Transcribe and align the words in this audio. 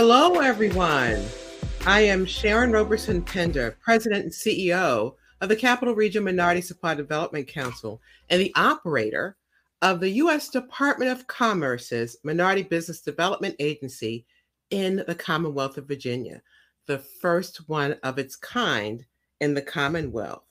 Hello, 0.00 0.38
everyone. 0.38 1.24
I 1.84 2.02
am 2.02 2.24
Sharon 2.24 2.70
Roberson 2.70 3.20
Pinder, 3.20 3.76
President 3.82 4.22
and 4.22 4.32
CEO 4.32 5.16
of 5.40 5.48
the 5.48 5.56
Capital 5.56 5.92
Region 5.92 6.22
Minority 6.22 6.60
Supplier 6.60 6.94
Development 6.94 7.48
Council 7.48 8.00
and 8.30 8.40
the 8.40 8.52
operator 8.54 9.36
of 9.82 9.98
the 9.98 10.10
U.S. 10.10 10.50
Department 10.50 11.10
of 11.10 11.26
Commerce's 11.26 12.16
Minority 12.22 12.62
Business 12.62 13.00
Development 13.00 13.56
Agency 13.58 14.24
in 14.70 15.02
the 15.08 15.16
Commonwealth 15.16 15.78
of 15.78 15.88
Virginia, 15.88 16.42
the 16.86 16.98
first 16.98 17.68
one 17.68 17.96
of 18.04 18.20
its 18.20 18.36
kind 18.36 19.04
in 19.40 19.52
the 19.52 19.62
Commonwealth. 19.62 20.47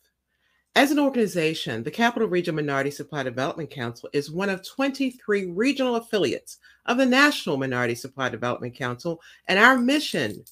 As 0.78 0.92
an 0.92 1.00
organization, 1.00 1.82
the 1.82 1.90
Capital 1.90 2.28
Region 2.28 2.54
Minority 2.54 2.92
Supplier 2.92 3.24
Development 3.24 3.68
Council 3.68 4.10
is 4.14 4.30
one 4.30 4.48
of 4.48 4.64
23 4.64 5.48
regional 5.48 5.96
affiliates 5.96 6.60
of 6.86 6.98
the 6.98 7.06
National 7.08 7.58
Minority 7.58 7.96
Supplier 7.96 8.30
Development 8.30 8.76
Council, 8.76 9.20
and 9.48 9.58
our 9.58 9.76
mission 9.80 10.44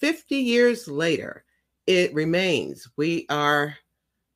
50 0.00 0.34
years 0.34 0.88
later, 0.88 1.44
it 1.86 2.12
remains. 2.12 2.88
We 2.96 3.26
are 3.30 3.76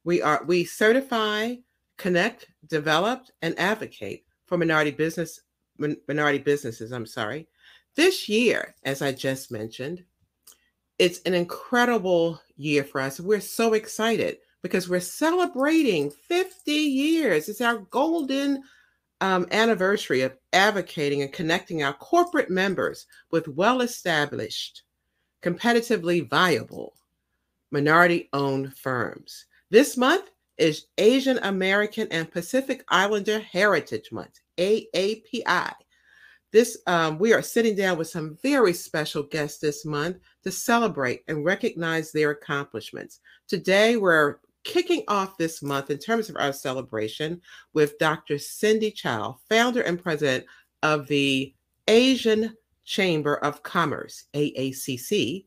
we 0.04 0.22
are 0.22 0.44
we 0.46 0.64
certify, 0.64 1.56
connect, 1.96 2.46
develop, 2.68 3.26
and 3.42 3.58
advocate 3.58 4.26
for 4.46 4.56
minority 4.56 4.92
business 4.92 5.40
minority 6.06 6.38
businesses, 6.38 6.92
I'm 6.92 7.06
sorry. 7.06 7.48
This 7.96 8.28
year, 8.28 8.76
as 8.84 9.02
I 9.02 9.10
just 9.10 9.50
mentioned, 9.50 10.04
it's 11.00 11.22
an 11.22 11.34
incredible 11.34 12.40
year 12.56 12.84
for 12.84 13.00
us. 13.00 13.18
We're 13.18 13.40
so 13.40 13.72
excited 13.72 14.36
because 14.64 14.88
we're 14.88 14.98
celebrating 14.98 16.10
50 16.10 16.72
years. 16.72 17.50
It's 17.50 17.60
our 17.60 17.80
golden 17.90 18.62
um, 19.20 19.46
anniversary 19.50 20.22
of 20.22 20.38
advocating 20.54 21.20
and 21.20 21.30
connecting 21.30 21.82
our 21.82 21.92
corporate 21.92 22.48
members 22.48 23.04
with 23.30 23.46
well 23.46 23.82
established, 23.82 24.84
competitively 25.42 26.26
viable, 26.30 26.94
minority 27.72 28.30
owned 28.32 28.74
firms. 28.74 29.44
This 29.68 29.98
month 29.98 30.30
is 30.56 30.86
Asian 30.96 31.38
American 31.42 32.08
and 32.10 32.32
Pacific 32.32 32.84
Islander 32.88 33.40
Heritage 33.40 34.12
Month, 34.12 34.40
AAPI. 34.56 35.74
This 36.52 36.78
um, 36.86 37.18
we 37.18 37.34
are 37.34 37.42
sitting 37.42 37.76
down 37.76 37.98
with 37.98 38.08
some 38.08 38.38
very 38.42 38.72
special 38.72 39.24
guests 39.24 39.58
this 39.58 39.84
month 39.84 40.20
to 40.42 40.50
celebrate 40.50 41.22
and 41.28 41.44
recognize 41.44 42.12
their 42.12 42.30
accomplishments. 42.30 43.20
Today, 43.46 43.96
we're 43.98 44.38
kicking 44.64 45.04
off 45.08 45.36
this 45.36 45.62
month 45.62 45.90
in 45.90 45.98
terms 45.98 46.28
of 46.28 46.36
our 46.36 46.52
celebration 46.52 47.40
with 47.72 47.98
Dr. 47.98 48.38
Cindy 48.38 48.92
Shao, 48.94 49.38
founder 49.48 49.82
and 49.82 50.02
president 50.02 50.44
of 50.82 51.06
the 51.06 51.54
Asian 51.86 52.56
Chamber 52.84 53.36
of 53.36 53.62
Commerce, 53.62 54.24
AACC, 54.34 55.44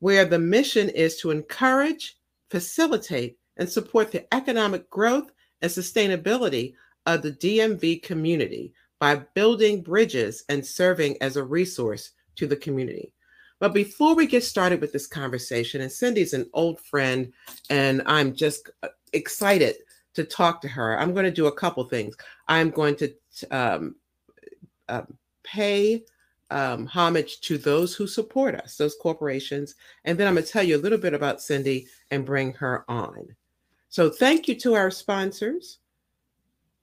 where 0.00 0.24
the 0.24 0.38
mission 0.38 0.88
is 0.90 1.16
to 1.18 1.30
encourage, 1.30 2.16
facilitate, 2.50 3.38
and 3.56 3.68
support 3.68 4.10
the 4.10 4.34
economic 4.34 4.88
growth 4.90 5.30
and 5.62 5.70
sustainability 5.70 6.74
of 7.06 7.22
the 7.22 7.32
DMV 7.32 8.02
community 8.02 8.72
by 8.98 9.16
building 9.34 9.82
bridges 9.82 10.44
and 10.48 10.64
serving 10.64 11.16
as 11.20 11.36
a 11.36 11.44
resource 11.44 12.12
to 12.36 12.46
the 12.46 12.56
community. 12.56 13.12
But 13.58 13.72
before 13.72 14.14
we 14.14 14.26
get 14.26 14.44
started 14.44 14.80
with 14.80 14.92
this 14.92 15.06
conversation, 15.06 15.80
and 15.80 15.90
Cindy's 15.90 16.34
an 16.34 16.48
old 16.52 16.80
friend, 16.80 17.32
and 17.70 18.02
I'm 18.06 18.34
just 18.34 18.70
uh, 18.82 18.88
excited 19.12 19.76
to 20.14 20.24
talk 20.24 20.60
to 20.62 20.68
her. 20.68 20.98
I'm 20.98 21.12
going 21.12 21.24
to 21.24 21.30
do 21.30 21.46
a 21.46 21.52
couple 21.52 21.84
things. 21.84 22.16
I'm 22.48 22.70
going 22.70 22.96
to 22.96 23.14
um, 23.50 23.96
uh, 24.88 25.02
pay 25.42 26.04
um, 26.50 26.86
homage 26.86 27.40
to 27.42 27.58
those 27.58 27.94
who 27.94 28.06
support 28.06 28.54
us, 28.54 28.76
those 28.76 28.96
corporations, 29.00 29.76
and 30.04 30.18
then 30.18 30.26
I'm 30.26 30.34
going 30.34 30.44
to 30.44 30.50
tell 30.50 30.62
you 30.62 30.76
a 30.76 30.82
little 30.82 30.98
bit 30.98 31.14
about 31.14 31.40
Cindy 31.40 31.86
and 32.10 32.26
bring 32.26 32.52
her 32.54 32.84
on. 32.88 33.34
So, 33.88 34.10
thank 34.10 34.48
you 34.48 34.56
to 34.56 34.74
our 34.74 34.90
sponsors, 34.90 35.78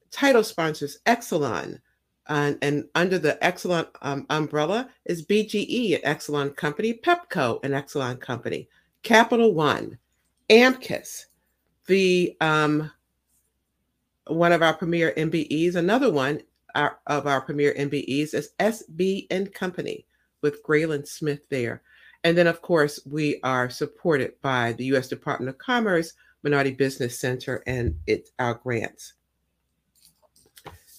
title 0.09 0.43
sponsors, 0.43 0.99
Exelon, 1.05 1.79
and, 2.31 2.57
and 2.61 2.85
under 2.95 3.19
the 3.19 3.37
Exelon 3.41 3.87
um, 4.01 4.25
umbrella 4.29 4.89
is 5.05 5.25
BGE, 5.25 5.95
an 5.95 6.15
Exelon 6.15 6.55
company, 6.55 6.93
Pepco, 6.93 7.63
an 7.63 7.71
Exelon 7.71 8.19
company, 8.21 8.69
Capital 9.03 9.53
One, 9.53 9.97
Amcus, 10.49 11.27
the 11.87 12.37
um, 12.39 12.89
one 14.27 14.53
of 14.53 14.61
our 14.61 14.73
premier 14.73 15.13
MBEs, 15.17 15.75
another 15.75 16.09
one 16.09 16.41
our, 16.73 16.99
of 17.07 17.27
our 17.27 17.41
premier 17.41 17.73
MBEs 17.77 18.33
is 18.33 18.53
SB 18.59 19.27
and 19.29 19.53
Company 19.53 20.05
with 20.41 20.63
Graylin 20.63 21.05
Smith 21.05 21.49
there. 21.49 21.81
And 22.23 22.37
then, 22.37 22.47
of 22.47 22.61
course, 22.61 22.99
we 23.05 23.41
are 23.43 23.69
supported 23.69 24.39
by 24.41 24.73
the 24.73 24.85
U.S. 24.85 25.09
Department 25.09 25.49
of 25.49 25.57
Commerce, 25.57 26.13
Minority 26.43 26.71
Business 26.71 27.19
Center, 27.19 27.61
and 27.67 27.99
its 28.07 28.31
our 28.39 28.53
grants. 28.53 29.13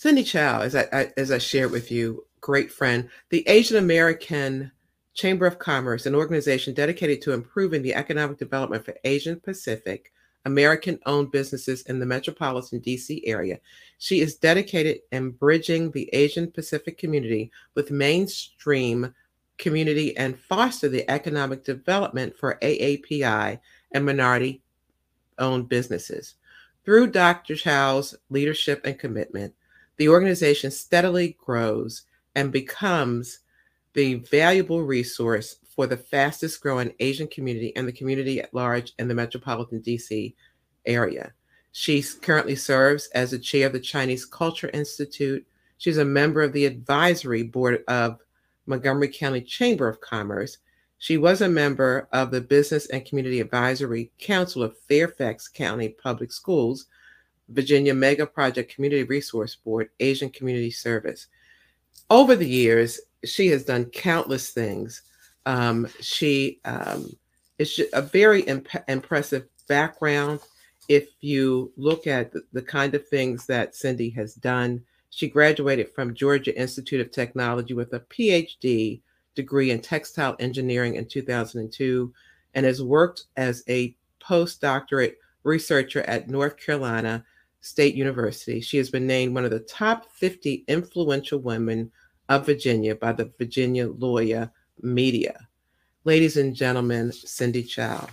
Cindy 0.03 0.25
Shao, 0.25 0.63
as 0.63 0.75
I, 0.75 1.13
as 1.17 1.31
I 1.31 1.39
shared 1.39 1.71
with 1.71 1.93
you, 1.93 2.27
great 2.41 2.73
friend, 2.73 3.09
the 3.29 3.49
Asian 3.49 3.77
American 3.77 4.73
Chamber 5.15 5.47
of 5.47 5.61
Commerce, 5.61 6.07
an 6.07 6.17
organization 6.17 6.75
dedicated 6.75 7.23
to 7.23 7.31
improving 7.31 7.83
the 7.83 7.95
economic 7.95 8.37
development 8.37 8.85
for 8.85 8.97
Asian 9.05 9.39
Pacific 9.39 10.13
American 10.45 10.99
owned 11.07 11.31
businesses 11.31 11.83
in 11.83 12.01
the 12.01 12.07
metropolitan 12.07 12.81
DC 12.81 13.23
area. 13.27 13.61
She 13.99 14.23
is 14.23 14.35
dedicated 14.35 15.03
in 15.13 15.31
bridging 15.31 15.93
the 15.93 16.11
Asian 16.13 16.51
Pacific 16.51 16.99
community 16.99 17.53
with 17.77 17.93
mainstream 17.93 19.15
community 19.57 20.17
and 20.17 20.37
foster 20.37 20.89
the 20.89 21.09
economic 21.09 21.63
development 21.63 22.37
for 22.37 22.59
AAPI 22.61 23.61
and 23.93 24.05
minority 24.05 24.63
owned 25.39 25.69
businesses. 25.69 26.35
Through 26.85 27.13
Dr. 27.13 27.55
Shao's 27.55 28.17
leadership 28.31 28.85
and 28.85 28.99
commitment, 28.99 29.55
the 29.97 30.09
organization 30.09 30.71
steadily 30.71 31.37
grows 31.45 32.03
and 32.35 32.53
becomes 32.53 33.41
the 33.95 34.15
valuable 34.15 34.83
resource 34.83 35.57
for 35.75 35.87
the 35.87 35.97
fastest 35.97 36.61
growing 36.61 36.93
Asian 37.01 37.29
community 37.29 37.75
and 37.77 37.87
the 37.87 37.93
community 37.93 38.41
at 38.41 38.55
large 38.55 38.93
in 38.99 39.09
the 39.09 39.15
metropolitan 39.15 39.81
DC 39.81 40.35
area. 40.87 41.33
She 41.73 42.03
currently 42.03 42.57
serves 42.57 43.09
as 43.15 43.31
the 43.31 43.39
chair 43.39 43.67
of 43.67 43.73
the 43.73 43.81
Chinese 43.81 44.27
Culture 44.27 44.71
Institute. 44.75 45.47
She's 45.79 45.99
a 45.99 46.05
member 46.05 46.43
of 46.43 46.53
the 46.53 46.67
advisory 46.67 47.43
board 47.43 47.83
of 47.89 48.19
Montgomery 48.67 49.09
County 49.09 49.41
Chamber 49.41 49.89
of 49.89 50.01
Commerce. 50.01 50.59
She 50.99 51.17
was 51.17 51.41
a 51.41 51.49
member 51.49 52.09
of 52.13 52.31
the 52.31 52.41
Business 52.41 52.87
and 52.87 53.05
Community 53.05 53.41
Advisory 53.41 54.13
Council 54.19 54.63
of 54.63 54.79
Fairfax 54.89 55.49
County 55.49 55.89
Public 55.89 56.31
Schools 56.31 56.87
Virginia 57.53 57.95
Mega 57.95 58.27
Project 58.27 58.75
Community 58.75 59.05
Resource 59.05 59.55
Board, 59.57 59.91
Asian 60.01 60.31
Community 60.31 60.71
Service. 60.71 61.27
Over 62.11 62.35
the 62.37 62.49
years, 62.49 63.01
she 63.25 63.49
has 63.49 63.65
done 63.65 63.87
countless 63.87 64.51
things. 64.51 65.03
Um, 65.47 65.89
she 66.01 66.61
um, 66.65 67.11
is 67.59 67.81
a 67.93 68.03
very 68.03 68.43
imp- 68.43 68.85
impressive 68.89 69.47
background. 69.69 70.41
If 70.89 71.09
you 71.21 71.73
look 71.77 72.07
at 72.07 72.33
the, 72.33 72.43
the 72.53 72.63
kind 72.63 72.95
of 72.95 73.07
things 73.09 73.47
that 73.47 73.75
Cindy 73.75 74.11
has 74.11 74.35
done, 74.35 74.83
she 75.11 75.29
graduated 75.29 75.91
from 75.95 76.15
Georgia 76.15 76.59
Institute 76.59 77.01
of 77.01 77.11
Technology 77.11 77.75
with 77.75 77.93
a 77.93 78.01
PhD 78.01 79.01
degree 79.35 79.71
in 79.71 79.81
textile 79.81 80.37
engineering 80.41 80.97
in 80.97 81.07
2002 81.07 82.13
and 82.55 82.67
has 82.67 82.83
worked 82.83 83.25
as 83.37 83.63
a 83.69 83.95
postdoctorate 84.21 85.15
researcher 85.45 86.03
at 86.03 86.29
North 86.29 86.57
Carolina 86.57 87.25
State 87.63 87.95
University. 87.95 88.61
She 88.61 88.77
has 88.77 88.91
been 88.91 89.07
named 89.07 89.35
one 89.35 89.45
of 89.45 89.51
the 89.51 89.61
top 89.61 90.11
50 90.13 90.65
influential 90.69 91.39
women 91.39 91.91
of 92.29 92.45
Virginia 92.45 92.95
by 92.95 93.13
the 93.13 93.33
Virginia 93.39 93.89
Lawyer 93.89 94.51
Media. 94.83 95.49
Ladies 96.05 96.37
and 96.37 96.55
gentlemen, 96.55 97.13
Cindy 97.13 97.63
Shao. 97.63 98.09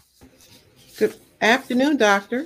Good 0.98 1.16
afternoon, 1.42 1.98
doctor. 1.98 2.46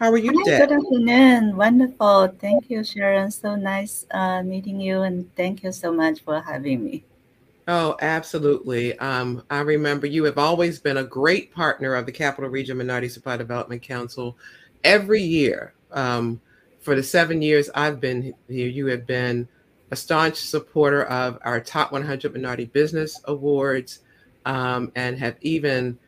How 0.00 0.10
are 0.10 0.18
you 0.18 0.32
Hi, 0.32 0.44
today? 0.44 0.58
Good 0.58 0.72
afternoon. 0.72 1.56
Wonderful. 1.56 2.28
Thank 2.40 2.70
you, 2.70 2.82
Sharon. 2.82 3.30
So 3.30 3.54
nice 3.54 4.06
uh, 4.10 4.42
meeting 4.42 4.80
you, 4.80 5.02
and 5.02 5.32
thank 5.36 5.62
you 5.62 5.72
so 5.72 5.92
much 5.92 6.20
for 6.20 6.40
having 6.40 6.84
me. 6.84 7.04
Oh, 7.68 7.96
absolutely. 8.00 8.98
Um, 8.98 9.42
I 9.50 9.60
remember 9.60 10.06
you 10.06 10.24
have 10.24 10.38
always 10.38 10.78
been 10.78 10.96
a 10.96 11.04
great 11.04 11.52
partner 11.52 11.94
of 11.94 12.06
the 12.06 12.12
Capital 12.12 12.48
Region 12.48 12.78
Minority 12.78 13.08
Supplier 13.08 13.38
Development 13.38 13.82
Council. 13.82 14.38
Every 14.84 15.22
year, 15.22 15.74
um, 15.94 16.40
for 16.80 16.94
the 16.94 17.02
seven 17.02 17.40
years 17.40 17.70
I've 17.74 18.00
been 18.00 18.34
here, 18.48 18.68
you 18.68 18.86
have 18.86 19.06
been 19.06 19.48
a 19.90 19.96
staunch 19.96 20.36
supporter 20.36 21.04
of 21.04 21.38
our 21.42 21.60
Top 21.60 21.92
100 21.92 22.32
Minority 22.32 22.66
Business 22.66 23.20
Awards 23.24 24.00
um, 24.44 24.92
and 24.94 25.18
have 25.18 25.36
even 25.40 25.98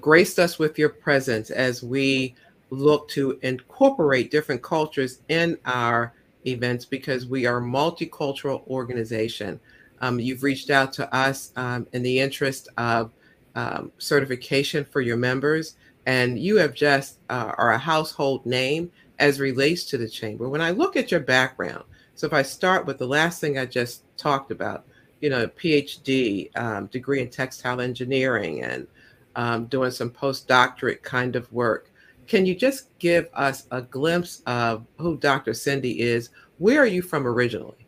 graced 0.00 0.38
us 0.38 0.58
with 0.58 0.78
your 0.78 0.88
presence 0.88 1.50
as 1.50 1.82
we 1.82 2.34
look 2.70 3.08
to 3.08 3.38
incorporate 3.42 4.30
different 4.30 4.62
cultures 4.62 5.20
in 5.28 5.56
our 5.64 6.12
events 6.46 6.84
because 6.84 7.26
we 7.26 7.46
are 7.46 7.58
a 7.58 7.62
multicultural 7.62 8.66
organization. 8.66 9.60
Um, 10.00 10.20
you've 10.20 10.42
reached 10.42 10.70
out 10.70 10.92
to 10.94 11.14
us 11.14 11.52
um, 11.56 11.86
in 11.92 12.02
the 12.02 12.20
interest 12.20 12.68
of 12.76 13.12
um, 13.54 13.90
certification 13.98 14.84
for 14.84 15.00
your 15.00 15.16
members, 15.16 15.76
and 16.04 16.38
you 16.38 16.56
have 16.56 16.74
just 16.74 17.18
uh, 17.30 17.52
are 17.56 17.72
a 17.72 17.78
household 17.78 18.44
name 18.44 18.90
as 19.18 19.40
relates 19.40 19.84
to 19.84 19.98
the 19.98 20.08
chamber. 20.08 20.48
When 20.48 20.60
I 20.60 20.70
look 20.70 20.96
at 20.96 21.10
your 21.10 21.20
background, 21.20 21.84
so 22.14 22.26
if 22.26 22.32
I 22.32 22.42
start 22.42 22.86
with 22.86 22.98
the 22.98 23.06
last 23.06 23.40
thing 23.40 23.58
I 23.58 23.66
just 23.66 24.02
talked 24.16 24.50
about, 24.50 24.86
you 25.20 25.30
know, 25.30 25.46
PhD 25.48 26.56
um, 26.56 26.86
degree 26.86 27.20
in 27.20 27.28
textile 27.28 27.80
engineering 27.80 28.62
and 28.62 28.86
um, 29.36 29.66
doing 29.66 29.90
some 29.90 30.10
postdoctorate 30.10 31.02
kind 31.02 31.36
of 31.36 31.50
work. 31.52 31.90
Can 32.26 32.44
you 32.44 32.54
just 32.54 32.98
give 32.98 33.28
us 33.34 33.66
a 33.70 33.82
glimpse 33.82 34.42
of 34.46 34.84
who 34.98 35.16
Dr. 35.18 35.54
Cindy 35.54 36.00
is? 36.00 36.30
Where 36.58 36.80
are 36.80 36.86
you 36.86 37.02
from 37.02 37.26
originally? 37.26 37.86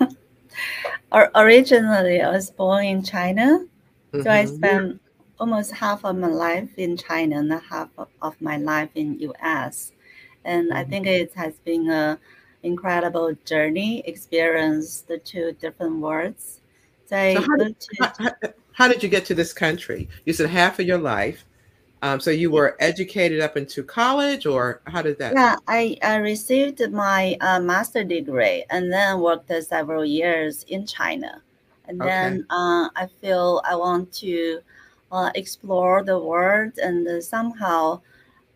originally, 1.12 2.22
I 2.22 2.30
was 2.30 2.50
born 2.50 2.86
in 2.86 3.02
China. 3.04 3.66
Mm-hmm. 4.12 4.22
So 4.22 4.30
I 4.30 4.44
mm-hmm. 4.44 4.56
spent 4.56 5.00
almost 5.38 5.72
half 5.72 6.04
of 6.04 6.16
my 6.16 6.26
life 6.26 6.70
in 6.76 6.96
China 6.96 7.38
and 7.38 7.52
half 7.52 7.88
of 8.20 8.40
my 8.40 8.56
life 8.56 8.90
in 8.94 9.18
US. 9.20 9.92
And 10.44 10.68
mm-hmm. 10.68 10.76
I 10.76 10.84
think 10.84 11.06
it 11.06 11.32
has 11.34 11.54
been 11.64 11.90
a 11.90 12.18
incredible 12.62 13.34
journey, 13.44 14.00
experience 14.06 15.02
the 15.02 15.18
two 15.18 15.52
different 15.60 15.96
worlds. 16.00 16.60
So, 17.06 17.40
how, 17.40 17.56
did, 17.56 17.76
how, 17.98 18.30
how, 18.72 18.88
did 18.88 19.02
you 19.02 19.08
get 19.08 19.24
to 19.26 19.34
this 19.34 19.52
country? 19.52 20.08
You 20.24 20.32
said 20.32 20.50
half 20.50 20.78
of 20.78 20.86
your 20.86 20.98
life. 20.98 21.44
Um, 22.02 22.18
so 22.18 22.30
you 22.30 22.50
were 22.50 22.76
educated 22.80 23.40
up 23.40 23.58
into 23.58 23.82
college, 23.82 24.46
or 24.46 24.80
how 24.86 25.02
did 25.02 25.18
that? 25.18 25.34
Yeah, 25.34 25.56
I, 25.68 25.98
I 26.02 26.16
received 26.16 26.80
my 26.90 27.36
uh, 27.42 27.60
master 27.60 28.04
degree 28.04 28.64
and 28.70 28.90
then 28.90 29.20
worked 29.20 29.52
several 29.64 30.04
years 30.04 30.64
in 30.68 30.86
China, 30.86 31.42
and 31.88 32.00
okay. 32.00 32.08
then 32.08 32.46
uh, 32.48 32.88
I 32.96 33.06
feel 33.20 33.60
I 33.68 33.76
want 33.76 34.14
to 34.14 34.60
uh, 35.12 35.30
explore 35.34 36.02
the 36.02 36.18
world, 36.18 36.72
and 36.78 37.22
somehow 37.22 38.00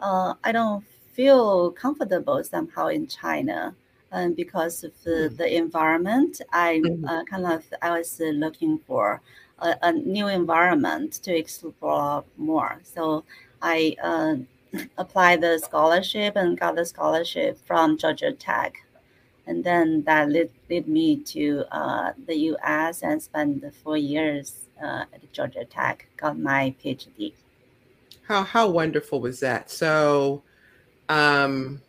uh, 0.01 0.35
I 0.43 0.53
don't 0.53 0.83
feel 1.15 1.71
comfortable 1.73 2.43
somehow 2.45 2.89
in 2.89 3.07
China. 3.07 3.75
Um, 4.13 4.35
because 4.35 4.85
of 4.85 4.93
the, 5.03 5.29
mm. 5.29 5.37
the 5.37 5.57
environment, 5.57 6.41
I 6.53 6.81
mm. 6.85 7.05
Uh, 7.05 7.25
kind 7.25 7.47
of 7.47 7.65
I 7.83 7.99
was 7.99 8.21
looking 8.21 8.79
for 8.87 9.21
a, 9.59 9.75
a, 9.83 9.93
new 9.93 10.29
environment 10.29 11.15
to 11.25 11.37
explore 11.37 12.25
more. 12.37 12.81
So 12.85 13.25
I 13.61 13.97
uh, 14.01 14.37
applied 14.99 15.41
the 15.41 15.59
scholarship 15.59 16.37
and 16.37 16.59
got 16.59 16.77
the 16.77 16.85
scholarship 16.85 17.59
from 17.67 17.99
Georgia 17.99 18.33
Tech. 18.33 18.75
And 19.47 19.65
then 19.65 20.05
that 20.05 20.31
led, 20.31 20.51
led 20.71 20.87
me 20.87 21.17
to 21.35 21.65
uh, 21.73 22.13
the 22.27 22.37
US 22.53 23.03
and 23.03 23.21
spent 23.21 23.65
four 23.83 23.97
years 23.97 24.67
uh, 24.83 25.05
at 25.13 25.33
Georgia 25.33 25.65
Tech, 25.65 26.07
got 26.17 26.39
my 26.39 26.75
PhD. 26.83 27.33
How, 28.29 28.43
how 28.43 28.69
wonderful 28.69 29.21
was 29.21 29.41
that? 29.41 29.71
So, 29.71 30.43
um, 31.09 31.81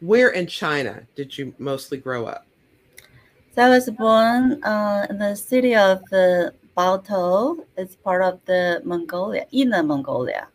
where 0.00 0.30
in 0.30 0.46
China 0.46 1.02
did 1.14 1.36
you 1.36 1.54
mostly 1.58 1.98
grow 1.98 2.26
up? 2.26 2.46
So 3.54 3.62
I 3.62 3.68
was 3.68 3.90
born 3.90 4.62
uh, 4.64 5.06
in 5.10 5.18
the 5.18 5.34
city 5.34 5.74
of 5.74 6.02
uh, 6.12 6.50
Baotou. 6.76 7.64
It's 7.76 7.96
part 7.96 8.22
of 8.22 8.40
the 8.46 8.80
Mongolia, 8.84 9.46
Inner 9.52 9.82
Mongolia. 9.82 10.48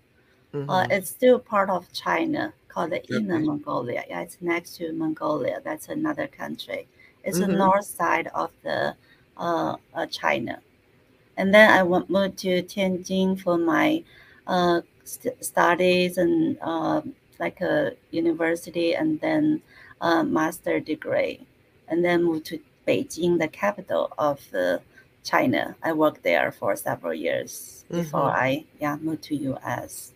Uh, 0.54 0.58
mm-hmm. 0.58 0.70
Uh, 0.70 0.88
it's 0.90 1.10
still 1.10 1.38
part 1.40 1.70
of 1.70 1.92
China, 1.94 2.54
called 2.68 2.92
the 2.92 3.06
Inner 3.16 3.36
okay. 3.36 3.46
Mongolia. 3.46 4.04
Yeah, 4.10 4.22
it's 4.22 4.38
next 4.42 4.78
to 4.78 4.94
Mongolia. 4.94 5.62
That's 5.64 5.90
another 5.90 6.28
country. 6.28 6.88
It's 7.24 7.38
mm-hmm. 7.38 7.52
the 7.52 7.58
north 7.58 7.86
side 7.86 8.28
of 8.34 8.52
the 8.64 8.96
uh, 9.38 9.76
uh, 9.94 10.06
China. 10.08 10.60
And 11.38 11.54
then 11.54 11.70
I 11.70 11.84
went, 11.84 12.10
moved 12.10 12.40
to 12.40 12.64
Tianjin 12.64 13.40
for 13.40 13.58
my 13.58 14.04
uh, 14.48 14.82
st- 15.04 15.44
studies 15.46 16.18
and 16.18 16.58
uh, 16.62 17.02
like 17.40 17.62
a 17.62 17.94
university 18.12 18.96
and 18.96 19.20
then 19.22 19.62
a 20.02 20.24
master 20.24 20.80
degree. 20.80 21.46
And 21.88 22.04
then 22.04 22.24
moved 22.24 22.46
to 22.48 22.60
Beijing, 22.88 23.40
the 23.40 23.48
capital 23.48 24.12
of 24.18 24.42
uh, 24.54 24.80
China. 25.24 25.76
I 25.84 25.94
worked 25.94 26.24
there 26.24 26.52
for 26.52 26.76
several 26.76 27.14
years 27.14 27.86
mm-hmm. 27.90 28.02
before 28.02 28.30
I 28.32 28.66
yeah 28.80 28.96
moved 28.98 29.24
to 29.24 29.36
US. 29.54 30.14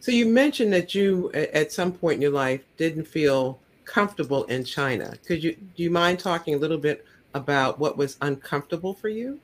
So 0.00 0.10
you 0.10 0.26
mentioned 0.26 0.72
that 0.72 0.94
you 0.94 1.30
at 1.32 1.72
some 1.72 1.92
point 1.92 2.16
in 2.16 2.22
your 2.22 2.32
life 2.32 2.62
didn't 2.76 3.04
feel 3.04 3.60
comfortable 3.84 4.44
in 4.44 4.64
China. 4.64 5.14
Could 5.26 5.42
you 5.44 5.54
do 5.76 5.82
you 5.82 5.90
mind 5.90 6.18
talking 6.18 6.54
a 6.54 6.58
little 6.58 6.78
bit 6.78 7.04
about 7.34 7.78
what 7.78 7.96
was 7.96 8.16
uncomfortable 8.20 8.94
for 8.94 9.08
you? 9.08 9.38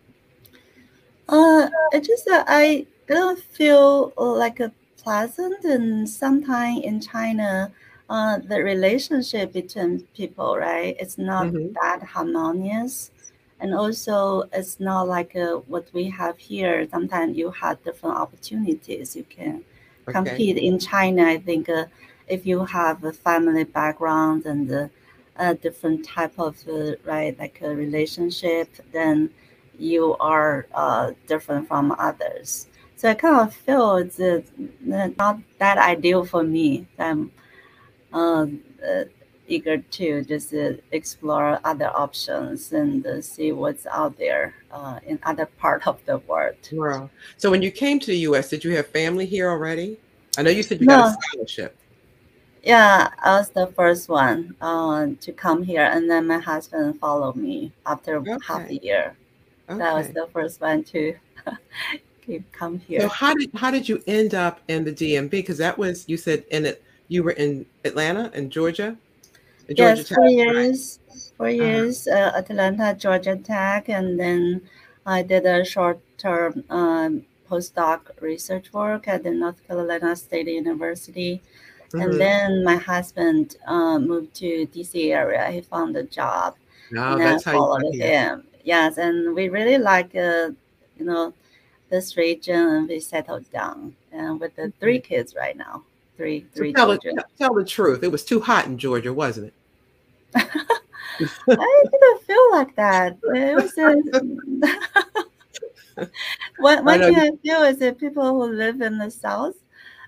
Uh, 1.29 1.69
it 1.93 2.05
just 2.05 2.27
uh, 2.29 2.45
I 2.47 2.87
don't 3.07 3.39
feel 3.39 4.13
like 4.17 4.61
a 4.61 4.73
pleasant, 5.09 5.65
and 5.65 6.07
sometimes 6.07 6.85
in 6.85 7.01
China, 7.01 7.73
uh, 8.11 8.39
the 8.51 8.63
relationship 8.63 9.55
between 9.55 10.01
people, 10.15 10.59
right, 10.59 10.95
it's 11.01 11.17
not 11.17 11.47
mm-hmm. 11.47 11.73
that 11.81 12.03
harmonious. 12.03 13.11
And 13.61 13.75
also 13.75 14.45
it's 14.53 14.79
not 14.79 15.09
like 15.09 15.35
uh, 15.35 15.57
what 15.73 15.87
we 15.95 16.05
have 16.11 16.37
here. 16.37 16.87
Sometimes 16.91 17.39
you 17.39 17.51
have 17.53 17.83
different 17.83 18.17
opportunities 18.17 19.17
you 19.17 19.25
can 19.25 19.65
okay. 20.07 20.13
compete 20.13 20.59
in 20.59 20.79
china. 20.79 21.23
I 21.25 21.39
think 21.39 21.69
uh, 21.69 21.87
if 22.29 22.47
you 22.47 22.59
have 22.67 23.03
a 23.03 23.13
family 23.13 23.65
background 23.65 24.45
and 24.45 24.71
uh, 24.71 24.89
a 25.37 25.55
different 25.55 26.05
type 26.05 26.37
of 26.39 26.55
uh, 26.69 26.93
right 27.05 27.35
like 27.39 27.61
a 27.63 27.75
relationship 27.85 28.69
then 28.93 29.31
you 29.79 30.17
are 30.21 30.67
uh, 30.75 31.13
different 31.27 31.67
from 31.69 31.95
others 31.99 32.68
so 32.99 33.09
i 33.09 33.15
kind 33.15 33.41
of 33.41 33.55
feel 33.55 33.97
it's 33.97 34.21
uh, 34.21 34.41
not 35.17 35.39
that 35.59 35.79
ideal 35.79 36.25
for 36.25 36.43
me 36.43 36.87
i'm 36.99 37.31
eager 39.49 39.79
to 39.79 40.23
just 40.25 40.55
uh, 40.55 40.73
explore 40.93 41.59
other 41.65 41.89
options 41.89 42.73
and 42.73 43.05
uh, 43.07 43.21
see 43.21 43.53
what's 43.53 43.87
out 43.87 44.17
there 44.19 44.55
uh, 44.71 45.01
in 45.07 45.19
other 45.25 45.47
part 45.47 45.87
of 45.87 46.05
the 46.05 46.19
world. 46.19 46.57
Wow. 46.71 47.11
So 47.37 47.51
when 47.51 47.63
you 47.63 47.71
came 47.71 47.99
to 48.01 48.07
the 48.07 48.19
U.S., 48.31 48.51
did 48.51 48.65
you 48.65 48.77
have 48.77 48.87
family 48.89 49.27
here 49.27 49.49
already? 49.49 49.99
I 50.37 50.43
know 50.43 50.51
you 50.51 50.63
said 50.63 50.81
you 50.81 50.87
no. 50.87 50.97
got 50.97 51.19
a 51.19 51.23
scholarship. 51.23 51.77
Yeah, 52.63 53.09
I 53.23 53.39
was 53.39 53.51
the 53.51 53.69
first 53.69 54.09
one 54.09 54.55
uh, 54.61 55.09
to 55.21 55.33
come 55.33 55.63
here, 55.63 55.85
and 55.85 56.11
then 56.11 56.27
my 56.27 56.39
husband 56.39 57.01
followed 57.01 57.37
me 57.37 57.73
after 57.87 58.17
okay. 58.17 58.37
half 58.47 58.69
a 58.69 58.75
year. 58.75 59.17
Okay. 59.69 59.79
That 59.79 59.95
was 59.95 60.09
the 60.11 60.29
first 60.33 60.61
one 60.61 60.85
to 60.85 61.15
come 62.53 62.79
here. 62.81 63.01
So 63.01 63.09
how 63.09 63.35
did 63.35 63.51
how 63.55 63.71
did 63.71 63.89
you 63.89 64.03
end 64.07 64.35
up 64.35 64.61
in 64.69 64.85
the 64.85 64.93
DMV? 64.93 65.31
Because 65.31 65.59
that 65.59 65.79
was 65.79 66.05
you 66.09 66.17
said 66.17 66.45
in 66.51 66.67
it 66.67 66.83
you 67.09 67.23
were 67.23 67.33
in 67.33 67.67
Atlanta 67.85 68.31
in 68.35 68.51
Georgia 68.51 68.97
Georgia 69.75 70.01
yes, 70.01 70.09
four 70.09 70.29
years, 70.29 70.99
four 71.37 71.47
uh-huh. 71.47 71.55
years, 71.55 72.09
uh, 72.09 72.33
Atlanta, 72.35 72.95
Georgia 72.95 73.37
Tech, 73.37 73.89
and 73.89 74.19
then 74.19 74.63
I 75.05 75.23
did 75.23 75.45
a 75.45 75.65
short-term 75.65 76.65
um, 76.71 77.25
postdoc 77.51 78.01
research 78.21 78.73
work 78.73 79.09
at 79.09 79.25
the 79.25 79.31
North 79.31 79.67
Carolina 79.67 80.17
State 80.17 80.49
University. 80.49 81.43
Mm-hmm. 81.89 82.01
And 82.01 82.21
then 82.21 82.65
my 82.65 82.77
husband 82.77 83.57
uh, 83.67 83.99
moved 83.99 84.35
to 84.37 84.67
DC 84.67 85.15
area. 85.15 85.51
He 85.51 85.61
found 85.61 85.97
a 85.97 86.03
job. 86.03 86.57
No, 86.91 87.13
and 87.13 87.21
that's 87.21 87.47
I 87.47 87.53
followed 87.53 87.95
him. 87.95 88.45
Yes, 88.65 88.97
and 88.97 89.35
we 89.35 89.49
really 89.49 89.79
like, 89.79 90.15
uh, 90.15 90.51
you 90.99 91.05
know, 91.05 91.35
this 91.89 92.17
region, 92.17 92.57
and 92.57 92.89
we 92.89 93.01
settled 93.01 93.51
down. 93.51 93.95
And 94.13 94.41
with 94.41 94.57
the 94.57 94.73
three 94.81 95.01
kids 95.01 95.35
right 95.35 95.57
now, 95.57 95.85
three, 96.17 96.47
three 96.55 96.73
so 96.73 96.77
tell, 96.77 96.99
children. 96.99 97.25
tell 97.39 97.55
the 97.55 97.65
truth. 97.65 98.03
It 98.03 98.13
was 98.13 98.25
too 98.25 98.41
hot 98.41 98.67
in 98.67 98.79
Georgia, 98.79 99.13
wasn't 99.13 99.49
it? 99.49 99.55
I 101.49 101.85
didn't 101.91 102.23
feel 102.25 102.51
like 102.53 102.77
that. 102.77 103.19
It 103.35 103.55
was 103.57 103.73
one, 106.59 106.85
one 106.85 107.01
thing 107.01 107.17
I 107.17 107.31
feel 107.43 107.63
is 107.63 107.79
that 107.79 107.99
people 107.99 108.23
who 108.23 108.53
live 108.55 108.81
in 108.81 108.99
the 108.99 109.11
south, 109.11 109.57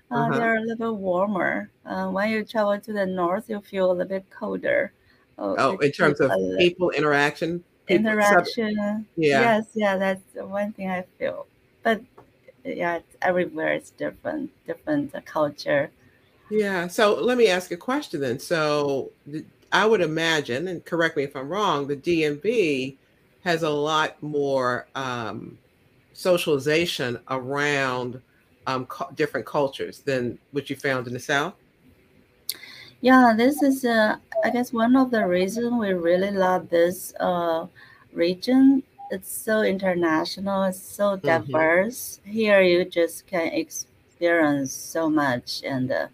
uh, 0.09 0.15
uh-huh. 0.15 0.37
they're 0.37 0.57
a 0.57 0.61
little 0.61 0.95
warmer. 0.95 1.69
Uh, 1.85 2.07
when 2.09 2.29
you 2.29 2.45
travel 2.45 2.79
to 2.79 2.93
the 2.93 3.05
north, 3.05 3.49
you 3.49 3.59
feel 3.61 3.87
a 3.87 3.91
little 3.91 4.07
bit 4.07 4.29
colder. 4.29 4.93
Oh, 5.37 5.55
oh 5.57 5.77
in 5.77 5.91
terms 5.91 6.19
of 6.21 6.31
people 6.57 6.91
interaction. 6.91 7.63
People 7.87 8.11
interaction. 8.11 8.75
Sub- 8.75 9.05
yeah. 9.17 9.41
Yes, 9.41 9.65
yeah, 9.73 9.97
that's 9.97 10.21
one 10.35 10.71
thing 10.73 10.89
I 10.89 11.03
feel. 11.17 11.47
But 11.83 12.01
yeah, 12.63 12.99
everywhere 13.21 13.73
it's 13.73 13.91
different, 13.91 14.51
different 14.65 15.13
culture. 15.25 15.91
Yeah. 16.49 16.87
So 16.87 17.15
let 17.15 17.37
me 17.37 17.47
ask 17.47 17.71
a 17.71 17.77
question 17.77 18.21
then. 18.21 18.39
So 18.39 19.11
I 19.71 19.85
would 19.85 20.01
imagine, 20.01 20.67
and 20.67 20.83
correct 20.83 21.17
me 21.17 21.23
if 21.23 21.35
I'm 21.35 21.49
wrong, 21.49 21.87
the 21.87 21.95
DMV 21.95 22.97
has 23.43 23.63
a 23.63 23.69
lot 23.69 24.21
more 24.21 24.87
um, 24.95 25.57
socialization 26.13 27.19
around 27.29 28.21
um, 28.67 28.87
different 29.15 29.45
cultures 29.45 29.99
than 29.99 30.37
what 30.51 30.69
you 30.69 30.75
found 30.75 31.07
in 31.07 31.13
the 31.13 31.19
South. 31.19 31.53
Yeah, 32.99 33.33
this 33.35 33.63
is, 33.63 33.83
uh, 33.83 34.17
I 34.43 34.49
guess, 34.51 34.71
one 34.71 34.95
of 34.95 35.09
the 35.09 35.25
reasons 35.25 35.73
we 35.73 35.93
really 35.93 36.29
love 36.29 36.69
this 36.69 37.13
uh, 37.19 37.65
region 38.13 38.83
it's 39.11 39.31
so 39.31 39.61
international, 39.61 40.63
it's 40.63 40.79
so 40.79 41.17
mm-hmm. 41.17 41.27
diverse. 41.27 42.19
Mm-hmm. 42.21 42.31
Here, 42.31 42.61
you 42.61 42.85
just 42.85 43.27
can 43.27 43.47
experience 43.47 44.71
so 44.71 45.09
much, 45.09 45.61
and 45.63 45.91
uh, 45.91 46.07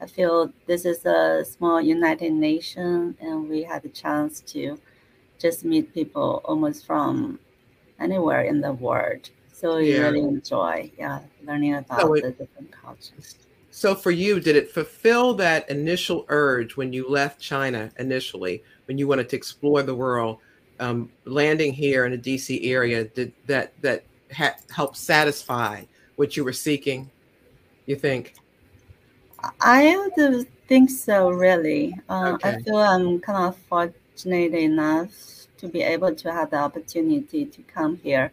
I 0.00 0.06
feel 0.06 0.52
this 0.66 0.84
is 0.84 1.04
a 1.06 1.44
small 1.44 1.80
United 1.80 2.32
Nation, 2.32 3.16
and 3.20 3.48
we 3.48 3.62
had 3.62 3.82
the 3.82 3.88
chance 3.88 4.40
to 4.52 4.78
just 5.38 5.64
meet 5.64 5.92
people 5.94 6.42
almost 6.44 6.86
from 6.86 7.38
anywhere 7.98 8.42
in 8.42 8.60
the 8.60 8.72
world. 8.72 9.30
So 9.52 9.78
you 9.78 9.94
yeah. 9.94 10.00
really 10.00 10.20
enjoy, 10.20 10.90
yeah, 10.98 11.20
learning 11.46 11.74
about 11.74 12.00
so 12.00 12.14
it, 12.14 12.22
the 12.22 12.30
different 12.32 12.70
cultures. 12.72 13.36
So 13.70 13.94
for 13.94 14.10
you, 14.10 14.38
did 14.38 14.56
it 14.56 14.70
fulfill 14.70 15.34
that 15.34 15.68
initial 15.70 16.26
urge 16.28 16.76
when 16.76 16.92
you 16.92 17.08
left 17.08 17.40
China 17.40 17.90
initially, 17.98 18.62
when 18.86 18.98
you 18.98 19.08
wanted 19.08 19.28
to 19.30 19.36
explore 19.36 19.82
the 19.82 19.94
world, 19.94 20.38
um, 20.80 21.10
landing 21.24 21.72
here 21.72 22.06
in 22.06 22.12
the 22.12 22.18
DC 22.18 22.66
area? 22.66 23.04
Did 23.04 23.32
that 23.46 23.72
that 23.82 24.04
ha- 24.34 24.56
help 24.70 24.96
satisfy 24.96 25.84
what 26.16 26.36
you 26.36 26.44
were 26.44 26.52
seeking? 26.52 27.10
You 27.86 27.96
think? 27.96 28.34
I 29.60 29.96
would 30.16 30.46
think 30.68 30.90
so. 30.90 31.30
Really, 31.30 31.94
uh, 32.08 32.32
okay. 32.34 32.50
I 32.50 32.62
feel 32.62 32.76
I'm 32.78 33.20
kind 33.20 33.48
of 33.48 33.56
fortunate 33.68 34.54
enough 34.54 35.10
to 35.58 35.68
be 35.68 35.82
able 35.82 36.14
to 36.14 36.32
have 36.32 36.50
the 36.50 36.56
opportunity 36.56 37.44
to 37.44 37.62
come 37.62 37.96
here 38.02 38.32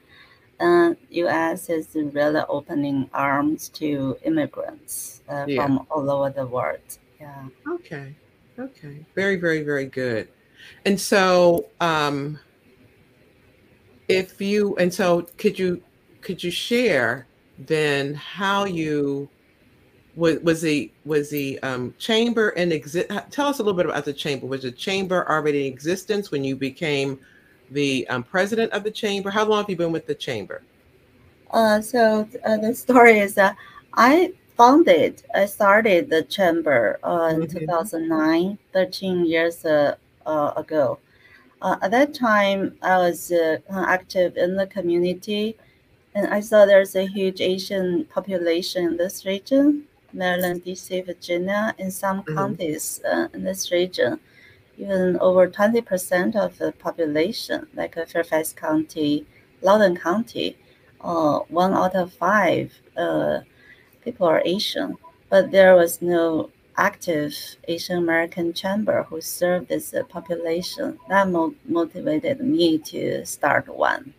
uh, 0.61 0.93
U.S. 1.09 1.69
is 1.69 1.87
really 1.95 2.41
opening 2.47 3.09
arms 3.13 3.69
to 3.69 4.17
immigrants 4.23 5.21
uh, 5.27 5.45
yeah. 5.47 5.65
from 5.65 5.87
all 5.89 6.09
over 6.09 6.29
the 6.29 6.45
world. 6.45 6.99
Yeah. 7.19 7.47
Okay. 7.67 8.15
Okay. 8.59 9.05
Very, 9.15 9.37
very, 9.37 9.63
very 9.63 9.85
good. 9.85 10.29
And 10.85 10.99
so, 10.99 11.69
um, 11.79 12.39
if 14.07 14.41
you 14.41 14.75
and 14.77 14.93
so 14.93 15.27
could 15.37 15.57
you 15.57 15.81
could 16.21 16.43
you 16.43 16.51
share 16.51 17.27
then 17.57 18.13
how 18.13 18.65
you 18.65 19.29
was 20.15 20.39
was 20.39 20.61
the 20.61 20.91
was 21.05 21.29
the 21.29 21.59
um, 21.63 21.93
chamber 21.97 22.49
in 22.49 22.71
exist? 22.71 23.09
Tell 23.29 23.47
us 23.47 23.59
a 23.59 23.63
little 23.63 23.77
bit 23.77 23.85
about 23.85 24.05
the 24.05 24.13
chamber. 24.13 24.47
Was 24.47 24.63
the 24.63 24.71
chamber 24.71 25.29
already 25.29 25.67
in 25.67 25.73
existence 25.73 26.31
when 26.31 26.43
you 26.43 26.55
became 26.55 27.19
the 27.71 28.07
um, 28.09 28.23
president 28.23 28.71
of 28.73 28.83
the 28.83 28.91
chamber. 28.91 29.29
How 29.29 29.45
long 29.45 29.59
have 29.59 29.69
you 29.69 29.77
been 29.77 29.91
with 29.91 30.05
the 30.05 30.15
chamber? 30.15 30.63
Uh, 31.51 31.81
so 31.81 32.27
uh, 32.45 32.57
the 32.57 32.73
story 32.73 33.19
is 33.19 33.33
that 33.35 33.55
I 33.93 34.33
founded, 34.55 35.23
I 35.33 35.45
started 35.45 36.09
the 36.09 36.23
chamber 36.23 36.99
uh, 37.03 37.31
in 37.33 37.41
mm-hmm. 37.41 37.59
2009, 37.59 38.57
13 38.73 39.25
years 39.25 39.65
uh, 39.65 39.95
ago. 40.25 40.99
Uh, 41.61 41.77
at 41.81 41.91
that 41.91 42.13
time, 42.13 42.75
I 42.81 42.97
was 42.97 43.31
active 43.69 44.37
in 44.37 44.55
the 44.55 44.67
community, 44.67 45.55
and 46.15 46.27
I 46.27 46.39
saw 46.39 46.65
there's 46.65 46.95
a 46.95 47.05
huge 47.05 47.39
Asian 47.39 48.05
population 48.05 48.85
in 48.85 48.97
this 48.97 49.25
region, 49.25 49.83
Maryland, 50.13 50.63
DC, 50.65 51.05
Virginia, 51.05 51.75
in 51.77 51.91
some 51.91 52.23
mm-hmm. 52.23 52.35
counties 52.35 53.01
in 53.33 53.43
this 53.43 53.71
region 53.71 54.19
even 54.81 55.17
over 55.19 55.47
20% 55.47 56.35
of 56.35 56.57
the 56.57 56.71
population, 56.73 57.67
like 57.75 57.93
Fairfax 58.07 58.51
County, 58.53 59.25
Loudoun 59.61 59.95
County, 59.95 60.57
uh, 61.01 61.39
one 61.49 61.73
out 61.73 61.95
of 61.95 62.11
five 62.13 62.73
uh, 62.97 63.41
people 64.03 64.27
are 64.27 64.41
Asian. 64.43 64.97
But 65.29 65.51
there 65.51 65.75
was 65.75 66.01
no 66.01 66.49
active 66.77 67.33
Asian 67.67 67.97
American 67.97 68.53
chamber 68.53 69.03
who 69.03 69.21
served 69.21 69.67
this 69.67 69.93
uh, 69.93 70.03
population. 70.03 70.97
That 71.09 71.29
mo- 71.29 71.55
motivated 71.65 72.41
me 72.41 72.77
to 72.79 73.25
start 73.25 73.67
one. 73.67 74.13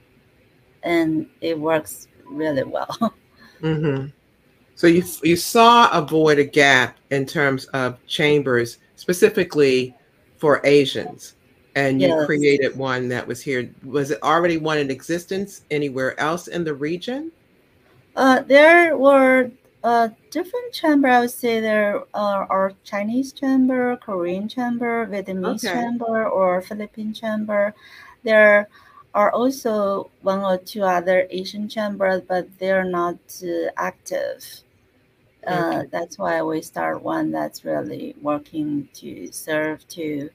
And 0.83 1.29
it 1.41 1.59
works 1.59 2.09
really 2.27 2.65
well. 2.65 3.15
mm-hmm. 3.63 4.07
So 4.75 4.87
you, 4.87 5.05
you 5.23 5.37
saw 5.37 5.91
a 5.93 6.05
void, 6.05 6.39
a 6.39 6.45
gap 6.45 6.99
in 7.11 7.27
terms 7.27 7.67
of 7.67 8.05
chambers, 8.07 8.79
specifically 8.97 9.95
for 10.39 10.61
Asians 10.65 11.37
and 11.75 12.01
you 12.01 12.09
yes. 12.09 12.27
created 12.27 12.77
one 12.77 13.09
that 13.09 13.27
was 13.27 13.41
here. 13.41 13.71
Was 13.85 14.11
it 14.11 14.23
already 14.23 14.59
one 14.59 14.79
in 14.79 14.91
existence 14.91 15.63
anywhere 15.71 16.19
else 16.21 16.49
in 16.49 16.65
the 16.65 16.75
region? 16.75 17.33
Uh, 18.15 18.41
there 18.43 18.97
were 18.97 19.51
uh, 19.85 20.09
different 20.31 20.73
chamber. 20.73 21.09
I 21.09 21.21
would 21.21 21.31
say 21.31 21.61
there 21.61 22.03
uh, 22.15 22.47
are 22.49 22.73
Chinese 22.85 23.33
chamber, 23.33 23.97
Korean 23.97 24.49
chamber, 24.49 25.07
Vietnamese 25.07 25.65
okay. 25.65 25.75
chamber, 25.75 26.29
or 26.29 26.63
Philippine 26.63 27.13
chamber. 27.13 27.75
There 28.23 28.69
are 29.15 29.31
also 29.33 30.11
one 30.23 30.41
or 30.41 30.59
two 30.59 30.85
other 30.85 31.27
Asian 31.31 31.69
chambers, 31.69 32.23
but 32.27 32.47
they're 32.59 32.85
not 32.85 33.19
uh, 33.43 33.71
active. 33.77 34.45
Uh, 35.45 35.83
that's 35.91 36.19
why 36.19 36.41
we 36.41 36.63
start 36.63 37.03
one 37.03 37.33
that's 37.33 37.65
really 37.65 38.15
working 38.23 38.89
to 38.95 39.31
serve 39.33 39.87
to 39.89 40.31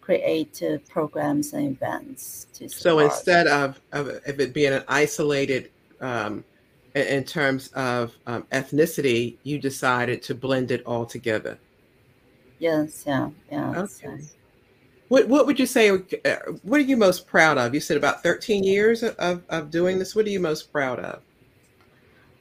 create 0.00 0.62
uh, 0.62 0.78
programs 0.88 1.52
and 1.52 1.72
events. 1.72 2.46
To 2.54 2.68
so 2.68 3.00
instead 3.00 3.48
of, 3.48 3.80
of, 3.90 4.08
of 4.08 4.40
it 4.40 4.54
being 4.54 4.72
an 4.72 4.84
isolated 4.86 5.70
um, 6.00 6.44
in, 6.94 7.24
terms 7.24 7.68
of 7.68 8.14
um, 8.26 8.44
ethnicity, 8.52 9.36
you 9.42 9.58
decided 9.58 10.22
to 10.22 10.34
blend 10.34 10.70
it 10.70 10.84
all 10.84 11.06
together. 11.06 11.58
Yes, 12.58 13.04
yeah, 13.06 13.30
yeah. 13.50 13.70
Okay. 13.76 14.18
What, 15.08 15.28
what 15.28 15.46
would 15.46 15.58
you 15.58 15.66
say, 15.66 15.90
uh, 15.90 16.36
what 16.62 16.80
are 16.80 16.84
you 16.84 16.96
most 16.96 17.26
proud 17.26 17.58
of? 17.58 17.74
You 17.74 17.80
said 17.80 17.96
about 17.96 18.22
13 18.22 18.64
years 18.64 19.02
of, 19.02 19.42
of 19.48 19.70
doing 19.70 19.98
this. 19.98 20.14
What 20.14 20.26
are 20.26 20.30
you 20.30 20.40
most 20.40 20.72
proud 20.72 21.00
of? 21.00 21.22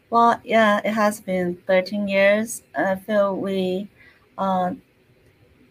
Well, 0.10 0.40
yeah, 0.44 0.82
it 0.84 0.92
has 0.92 1.22
been 1.22 1.56
13 1.68 2.08
years. 2.08 2.64
I 2.76 2.96
feel 2.96 3.36
we 3.36 3.90
uh, 4.38 4.74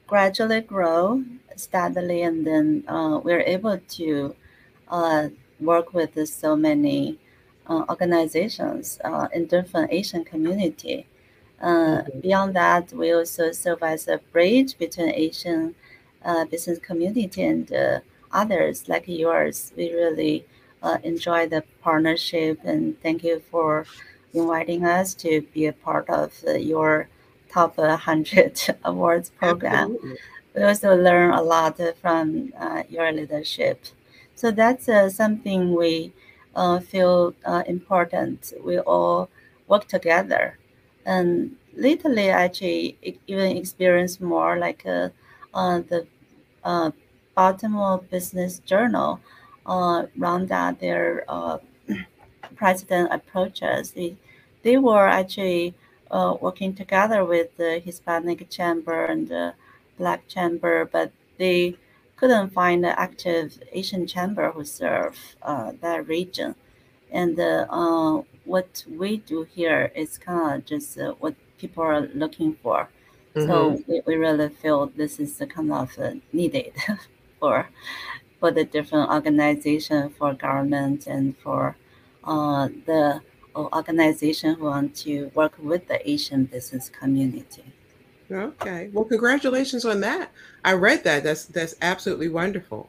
gradually 0.07 0.63
grow 0.63 1.23
steadily, 1.57 2.23
and 2.23 2.47
then 2.47 2.85
uh, 2.89 3.21
we're 3.23 3.43
able 3.43 3.79
to 3.79 4.35
uh, 4.89 5.29
work 5.61 5.93
with 5.93 6.27
so 6.29 6.57
many 6.57 7.20
organizations 7.71 8.99
uh, 9.05 9.29
in 9.33 9.47
different 9.47 9.93
Asian 9.93 10.25
community. 10.25 11.07
Uh, 11.61 11.67
mm-hmm. 11.69 12.21
Beyond 12.21 12.57
that, 12.57 12.93
we 12.93 13.13
also 13.13 13.53
serve 13.53 13.83
as 13.83 14.09
a 14.09 14.19
bridge 14.33 14.79
between 14.79 15.11
Asian 15.11 15.75
business 16.51 16.79
community 16.79 17.43
and 17.43 17.73
others 18.33 18.89
like 18.89 19.05
yours. 19.07 19.73
We 19.77 19.93
really 19.93 20.45
enjoy 21.03 21.49
the 21.49 21.65
partnership, 21.83 22.59
and 22.65 23.01
thank 23.03 23.25
you 23.25 23.41
for 23.51 23.87
inviting 24.35 24.85
us 24.85 25.15
to 25.15 25.43
be 25.53 25.67
a 25.67 25.73
part 25.73 26.09
of 26.09 26.33
uh, 26.47 26.53
your 26.53 27.09
top 27.51 27.77
100 27.77 28.77
awards 28.85 29.31
program. 29.31 29.93
Absolutely. 29.93 30.19
We 30.55 30.63
also 30.63 30.97
learn 30.97 31.33
a 31.33 31.43
lot 31.43 31.81
from 32.01 32.53
uh, 32.59 32.83
your 32.89 33.13
leadership. 33.13 33.85
So 34.35 34.51
that's 34.51 34.89
uh, 34.89 35.11
something 35.11 35.75
we 35.75 36.07
uh, 36.07 36.30
feel 36.81 37.35
uh, 37.45 37.63
important. 37.67 38.53
We 38.63 38.79
all 38.79 39.29
work 39.69 39.87
together. 39.89 40.59
And 41.05 41.57
lately, 41.75 42.29
actually, 42.31 42.97
even 43.27 43.57
experience 43.57 44.21
more 44.21 44.59
like 44.59 44.85
uh, 44.87 45.11
the 45.89 46.07
Baltimore 47.35 47.99
Business 47.99 48.59
Journal 48.61 49.21
uh, 49.67 50.07
around 50.21 50.49
that 50.49 50.81
their 50.81 51.25
president 52.57 53.13
approaches. 53.13 53.93
They, 53.93 54.17
they 54.63 54.77
were 54.79 55.09
actually 55.09 55.75
uh, 56.11 56.37
working 56.41 56.75
together 56.75 57.25
with 57.25 57.57
the 57.57 57.79
Hispanic 57.81 58.49
Chamber 58.51 59.05
and 59.05 59.29
the 59.29 59.55
Black 59.99 60.27
Chamber, 60.29 60.85
but 60.85 61.13
they 61.39 61.77
couldn't 62.21 62.51
find 62.51 62.85
an 62.85 62.95
active 62.99 63.59
Asian 63.73 64.07
chamber 64.07 64.53
who 64.53 64.63
serve 64.63 65.17
uh, 65.43 65.73
that 65.81 66.07
region. 66.07 66.55
And 67.11 67.41
uh, 67.41 68.23
what 68.45 68.85
we 68.87 69.17
do 69.17 69.45
here 69.45 69.91
is 69.95 70.19
kind 70.19 70.59
of 70.59 70.67
just 70.67 70.99
uh, 70.99 71.15
what 71.19 71.35
people 71.57 71.83
are 71.83 72.03
looking 72.15 72.57
for. 72.63 72.91
Mm-hmm. 73.35 73.49
So 73.49 73.83
we, 73.89 74.03
we 74.07 74.15
really 74.17 74.51
feel 74.51 74.87
this 74.89 75.19
is 75.19 75.43
kind 75.49 75.73
of 75.73 75.99
uh, 75.99 76.13
needed 76.33 76.75
for 77.41 77.69
for 78.39 78.51
the 78.51 78.65
different 78.65 79.11
organization, 79.11 80.11
for 80.11 80.33
government, 80.33 81.07
and 81.07 81.37
for 81.39 81.77
uh, 82.25 82.69
the 82.87 83.21
organization 83.55 84.55
who 84.55 84.65
want 84.65 84.95
to 84.97 85.31
work 85.35 85.55
with 85.59 85.89
the 85.89 85.99
Asian 86.09 86.45
business 86.45 86.89
community. 86.89 87.65
Okay. 88.31 88.91
Well, 88.93 89.05
congratulations 89.05 89.85
on 89.85 90.01
that. 90.01 90.31
I 90.65 90.75
read 90.75 91.03
that. 91.05 91.25
That's 91.25 91.47
that's 91.47 91.75
absolutely 91.83 92.29
wonderful. 92.29 92.89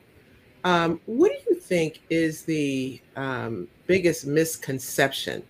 Um, 0.64 1.00
what 1.06 1.32
do 1.32 1.54
you 1.54 1.60
think 1.60 2.02
is 2.10 2.44
the 2.44 3.02
um, 3.16 3.68
biggest 3.88 4.28
misconception 4.28 5.44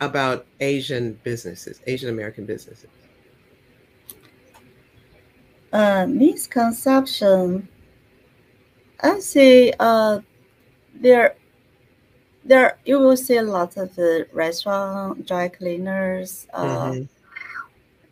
about 0.00 0.46
Asian 0.60 1.18
businesses, 1.24 1.80
Asian 1.86 2.10
American 2.10 2.46
businesses? 2.46 2.90
Uh, 5.72 6.06
misconception. 6.08 7.68
I 9.00 9.18
say 9.18 9.72
uh, 9.78 10.20
there 10.94 11.34
there 12.44 12.78
you 12.84 12.98
will 12.98 13.16
see 13.16 13.36
a 13.36 13.42
lot 13.42 13.76
of 13.76 13.94
the 13.96 14.26
restaurant, 14.32 15.26
dry 15.26 15.48
cleaners. 15.48 16.46
Uh, 16.52 16.90
mm-hmm. 16.90 17.17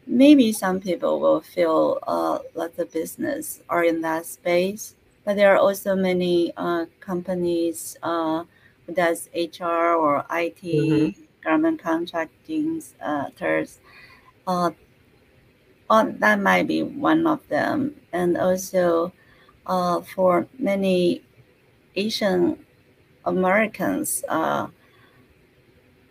Maybe 0.07 0.53
some 0.53 0.81
people 0.81 1.21
will 1.21 1.41
feel 1.41 1.99
uh, 2.07 2.39
like 2.55 2.77
the 2.77 2.87
business 2.87 3.61
are 3.69 3.85
in 3.85 4.01
that 4.03 4.27
space, 4.27 4.95
but 5.25 5.35
there 5.37 5.53
are 5.53 5.59
also 5.59 5.97
many 5.97 6.53
uh, 6.57 6.87
companies 7.01 7.97
uh, 8.03 8.45
does 8.93 9.29
HR 9.35 9.95
or 9.99 10.25
IT, 10.31 10.63
mm-hmm. 10.63 11.23
government 11.43 11.83
contracting, 11.83 12.83
uh, 13.03 13.31
uh, 14.47 14.71
oh, 15.91 16.15
that 16.19 16.41
might 16.41 16.69
be 16.69 16.83
one 16.83 17.27
of 17.27 17.47
them. 17.49 17.97
And 18.13 18.37
also 18.39 19.13
uh, 19.67 20.01
for 20.03 20.47
many 20.59 21.23
Asian 21.97 22.65
Americans, 23.25 24.23
uh, 24.29 24.69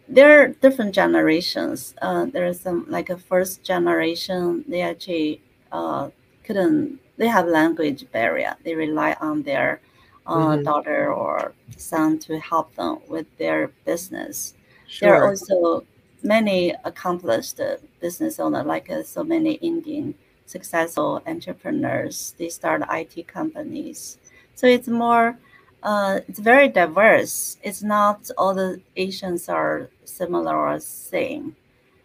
there 0.07 0.41
are 0.41 0.47
different 0.47 0.93
generations. 0.93 1.95
Uh, 2.01 2.25
there's 2.25 2.59
some 2.59 2.85
like 2.89 3.09
a 3.09 3.17
first 3.17 3.63
generation, 3.63 4.63
they 4.67 4.81
actually 4.81 5.41
uh, 5.71 6.09
couldn't, 6.43 6.99
they 7.17 7.27
have 7.27 7.47
language 7.47 8.05
barrier. 8.11 8.55
They 8.63 8.75
rely 8.75 9.15
on 9.19 9.43
their 9.43 9.81
uh, 10.25 10.35
mm-hmm. 10.35 10.63
daughter 10.63 11.13
or 11.13 11.53
son 11.77 12.19
to 12.19 12.39
help 12.39 12.75
them 12.75 12.99
with 13.07 13.25
their 13.37 13.71
business. 13.85 14.53
Sure. 14.87 15.09
There 15.09 15.23
are 15.23 15.29
also 15.29 15.85
many 16.23 16.73
accomplished 16.83 17.59
business 17.99 18.39
owners, 18.39 18.65
like 18.65 18.89
uh, 18.89 19.03
so 19.03 19.23
many 19.23 19.53
Indian 19.53 20.15
successful 20.45 21.21
entrepreneurs. 21.25 22.35
They 22.37 22.49
start 22.49 22.83
IT 22.89 23.27
companies. 23.27 24.17
So 24.55 24.67
it's 24.67 24.87
more, 24.87 25.37
uh, 25.85 26.19
it's 26.27 26.39
very 26.39 26.67
diverse. 26.67 27.57
It's 27.63 27.83
not 27.83 28.29
all 28.39 28.55
the 28.55 28.81
Asians 28.95 29.47
are 29.47 29.87
similar 30.03 30.57
or 30.57 30.79
same. 30.79 31.55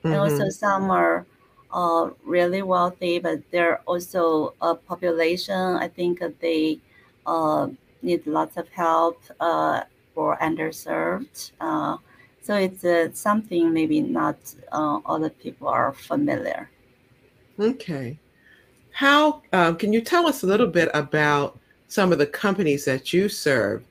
Mm-hmm. 0.05 0.07
And 0.09 0.17
also 0.17 0.45
mm-hmm. 0.45 0.51
some 0.51 0.91
are 0.91 1.27
uh, 1.73 2.11
really 2.25 2.61
wealthy, 2.61 3.19
but 3.19 3.41
they're 3.51 3.81
also 3.87 4.53
a 4.61 4.75
population. 4.75 5.77
I 5.77 5.89
think 5.89 6.23
they 6.41 6.79
uh, 7.27 7.69
need 8.03 8.27
lots 8.27 8.59
of 8.59 8.69
help 8.69 9.19
uh, 9.41 9.85
or 10.15 10.37
underserved. 10.37 11.53
Uh, 11.59 11.97
so 12.43 12.57
it's 12.57 12.85
uh, 12.85 13.09
something 13.15 13.73
maybe 13.73 14.03
not 14.03 14.37
uh, 14.73 15.01
other 15.07 15.31
people 15.31 15.69
are 15.69 15.95
familiar. 15.95 16.69
Okay. 17.59 18.19
How 18.93 19.41
um, 19.55 19.77
can 19.77 19.95
you 19.95 20.03
tell 20.03 20.27
us 20.27 20.43
a 20.43 20.47
little 20.47 20.67
bit 20.67 20.91
about 20.93 21.60
some 21.91 22.13
of 22.13 22.19
the 22.19 22.27
companies 22.27 22.87
that 22.87 23.13
you 23.13 23.29
serve 23.29 23.85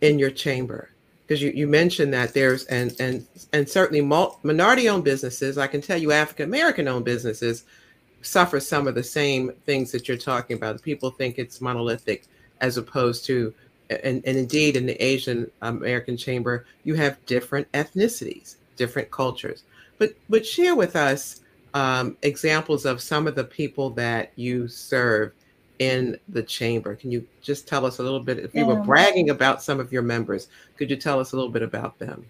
in 0.00 0.18
your 0.18 0.30
chamber? 0.30 0.90
Because 1.26 1.42
you, 1.42 1.50
you 1.50 1.66
mentioned 1.66 2.14
that 2.14 2.32
there's 2.32 2.64
and 2.66 2.94
and 3.00 3.26
and 3.52 3.68
certainly 3.68 4.00
minority 4.42 4.88
owned 4.88 5.04
businesses. 5.04 5.58
I 5.58 5.66
can 5.66 5.80
tell 5.80 5.98
you 5.98 6.12
African 6.12 6.48
American 6.48 6.86
owned 6.86 7.04
businesses 7.04 7.64
suffer 8.22 8.60
some 8.60 8.86
of 8.86 8.94
the 8.94 9.02
same 9.02 9.52
things 9.66 9.90
that 9.92 10.08
you're 10.08 10.16
talking 10.16 10.56
about. 10.56 10.80
People 10.82 11.10
think 11.10 11.38
it's 11.38 11.60
monolithic 11.60 12.26
as 12.60 12.76
opposed 12.76 13.24
to 13.26 13.52
and, 13.90 14.22
and 14.26 14.36
indeed 14.36 14.76
in 14.76 14.86
the 14.86 15.02
Asian 15.02 15.50
American 15.62 16.16
Chamber, 16.16 16.66
you 16.84 16.94
have 16.94 17.24
different 17.26 17.70
ethnicities, 17.72 18.56
different 18.76 19.10
cultures. 19.10 19.64
But 19.98 20.14
but 20.28 20.46
share 20.46 20.76
with 20.76 20.94
us 20.96 21.40
um, 21.74 22.16
examples 22.22 22.84
of 22.84 23.00
some 23.00 23.26
of 23.26 23.34
the 23.34 23.44
people 23.44 23.90
that 23.90 24.32
you 24.36 24.68
serve 24.68 25.32
in 25.78 26.18
the 26.28 26.42
chamber. 26.42 26.94
Can 26.94 27.10
you 27.10 27.26
just 27.42 27.68
tell 27.68 27.86
us 27.86 27.98
a 27.98 28.02
little 28.02 28.20
bit? 28.20 28.38
If 28.38 28.54
you 28.54 28.62
yeah. 28.62 28.74
were 28.74 28.80
bragging 28.80 29.30
about 29.30 29.62
some 29.62 29.80
of 29.80 29.92
your 29.92 30.02
members, 30.02 30.48
could 30.76 30.90
you 30.90 30.96
tell 30.96 31.20
us 31.20 31.32
a 31.32 31.36
little 31.36 31.50
bit 31.50 31.62
about 31.62 31.98
them? 31.98 32.26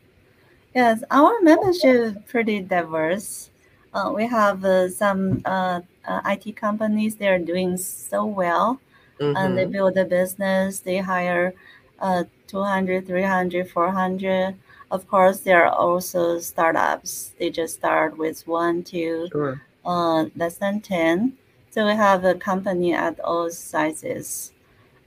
Yes, 0.75 1.03
our 1.11 1.41
membership 1.41 1.97
is 1.97 2.15
pretty 2.29 2.61
diverse. 2.61 3.51
Uh, 3.95 4.13
we 4.15 4.27
have 4.27 4.65
uh, 4.65 4.89
some 4.89 5.41
uh, 5.45 5.81
uh 6.07 6.21
IT 6.27 6.57
companies; 6.57 7.17
they 7.17 7.29
are 7.29 7.39
doing 7.39 7.77
so 7.77 8.25
well 8.27 8.81
mm-hmm. 9.21 9.37
and 9.37 9.57
they 9.57 9.63
mm-hmm. 9.63 9.73
build 9.73 9.97
a 9.97 10.05
business 10.05 10.81
they 10.81 10.99
hire 10.99 11.55
uh, 12.01 12.25
200 12.47 13.07
300 13.07 13.71
400 13.71 14.55
of 14.91 15.07
course 15.09 15.41
there 15.41 15.65
are 15.67 15.75
also 15.75 16.39
startups 16.39 17.33
they 17.39 17.51
just 17.51 17.75
start 17.75 18.17
with 18.17 18.47
one 18.47 18.83
two 18.83 19.29
sure. 19.33 19.61
uh, 19.85 20.25
less 20.37 20.57
than 20.57 20.81
10 20.81 21.33
so 21.71 21.87
we 21.87 21.95
have 21.95 22.25
a 22.25 22.35
company 22.35 22.93
at 22.93 23.19
all 23.21 23.51
sizes 23.51 24.53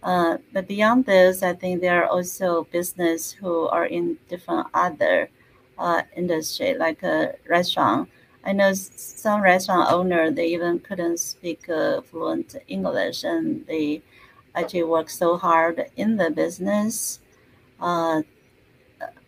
uh, 0.03 0.37
but 0.53 0.67
beyond 0.67 1.05
this 1.05 1.43
i 1.43 1.53
think 1.53 1.81
there 1.81 2.03
are 2.03 2.07
also 2.07 2.65
business 2.71 3.31
who 3.31 3.67
are 3.67 3.85
in 3.85 4.17
different 4.29 4.67
other 4.73 5.29
uh, 5.77 6.01
industry 6.15 6.73
like 6.75 7.01
a 7.03 7.35
restaurant 7.47 8.09
I 8.43 8.53
know 8.53 8.73
some 8.73 9.41
restaurant 9.41 9.91
owner 9.91 10.31
they 10.31 10.47
even 10.47 10.79
couldn't 10.79 11.19
speak 11.19 11.69
uh, 11.69 12.01
fluent 12.01 12.55
English, 12.67 13.23
and 13.23 13.65
they 13.67 14.01
actually 14.55 14.83
work 14.83 15.09
so 15.09 15.37
hard 15.37 15.91
in 15.95 16.17
the 16.17 16.31
business. 16.31 17.19
Uh, 17.79 18.23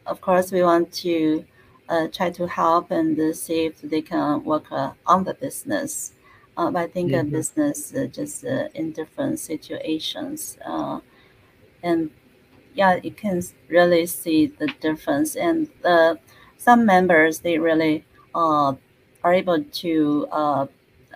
of 0.07 0.19
course, 0.21 0.51
we 0.51 0.63
want 0.63 0.91
to 0.93 1.45
uh, 1.89 2.07
try 2.07 2.31
to 2.31 2.47
help 2.47 2.89
and 2.91 3.35
see 3.35 3.65
if 3.65 3.81
they 3.81 4.01
can 4.01 4.43
work 4.43 4.71
uh, 4.71 4.93
on 5.05 5.23
the 5.25 5.33
business. 5.35 6.13
Uh, 6.55 6.69
but 6.71 6.79
I 6.79 6.87
think 6.87 7.11
mm-hmm. 7.11 7.27
a 7.27 7.31
business 7.31 7.93
uh, 7.93 8.05
just 8.05 8.45
uh, 8.45 8.67
in 8.75 8.91
different 8.91 9.39
situations, 9.39 10.57
and 11.81 12.11
yeah, 12.75 12.99
you 13.03 13.11
can 13.11 13.41
really 13.67 14.05
see 14.05 14.47
the 14.47 14.67
difference. 14.79 15.35
And 15.35 15.69
some 16.57 16.85
members 16.85 17.39
they 17.39 17.57
really 17.57 18.05
are 18.33 19.33
able 19.33 19.63
to 19.63 20.27
uh, 20.31 20.67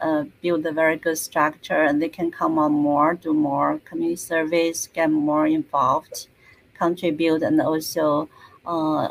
uh, 0.01 0.23
build 0.41 0.65
a 0.65 0.71
very 0.71 0.97
good 0.97 1.17
structure 1.17 1.81
and 1.83 2.01
they 2.01 2.09
can 2.09 2.31
come 2.31 2.57
on 2.57 2.71
more, 2.71 3.15
do 3.15 3.33
more 3.33 3.79
community 3.79 4.15
service, 4.15 4.87
get 4.87 5.09
more 5.09 5.47
involved, 5.47 6.27
contribute, 6.73 7.41
and 7.41 7.59
also 7.59 8.29
uh, 8.65 9.09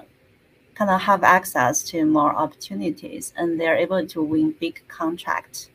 kind 0.75 0.91
of 0.91 1.01
have 1.03 1.23
access 1.23 1.83
to 1.83 2.05
more 2.05 2.35
opportunities. 2.35 3.33
And 3.37 3.61
they're 3.61 3.77
able 3.77 4.07
to 4.07 4.23
win 4.23 4.55
big 4.59 4.83
contracts. 4.89 5.71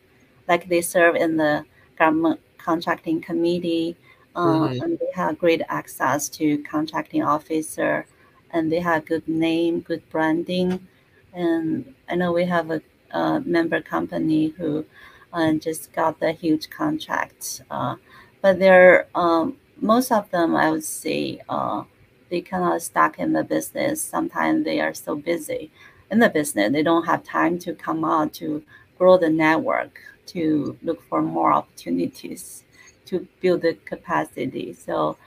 Like 0.47 0.67
they 0.67 0.81
serve 0.81 1.15
in 1.15 1.37
the 1.37 1.65
government 1.97 2.39
contracting 2.57 3.21
committee, 3.21 3.95
uh, 4.35 4.45
mm-hmm. 4.45 4.81
and 4.81 4.99
they 4.99 5.11
have 5.13 5.39
great 5.39 5.61
access 5.69 6.29
to 6.29 6.57
contracting 6.63 7.23
officer, 7.23 8.05
and 8.51 8.71
they 8.71 8.79
have 8.79 9.05
good 9.05 9.27
name, 9.27 9.81
good 9.81 10.07
branding. 10.09 10.87
And 11.33 11.93
I 12.09 12.15
know 12.15 12.31
we 12.31 12.45
have 12.45 12.71
a 12.71 12.81
uh, 13.11 13.39
member 13.41 13.81
company 13.81 14.49
who 14.57 14.85
uh, 15.33 15.53
just 15.53 15.93
got 15.93 16.19
the 16.19 16.31
huge 16.31 16.69
contract. 16.69 17.61
Uh, 17.69 17.95
but 18.41 18.59
they're 18.59 19.07
um, 19.15 19.57
most 19.79 20.11
of 20.11 20.29
them, 20.31 20.55
I 20.55 20.71
would 20.71 20.83
say, 20.83 21.41
uh, 21.49 21.83
they 22.29 22.41
kind 22.41 22.73
of 22.73 22.81
stuck 22.81 23.19
in 23.19 23.33
the 23.33 23.43
business. 23.43 24.01
Sometimes 24.01 24.63
they 24.63 24.79
are 24.79 24.93
so 24.93 25.15
busy 25.15 25.71
in 26.11 26.19
the 26.19 26.29
business, 26.29 26.71
they 26.71 26.83
don't 26.83 27.05
have 27.05 27.23
time 27.23 27.57
to 27.59 27.73
come 27.73 28.03
out 28.03 28.33
to 28.33 28.61
grow 28.97 29.17
the 29.17 29.29
network, 29.29 30.01
to 30.27 30.77
look 30.81 31.01
for 31.09 31.21
more 31.21 31.51
opportunities, 31.51 32.63
to 33.05 33.27
build 33.39 33.61
the 33.61 33.73
capacity. 33.85 34.73
So 34.73 35.17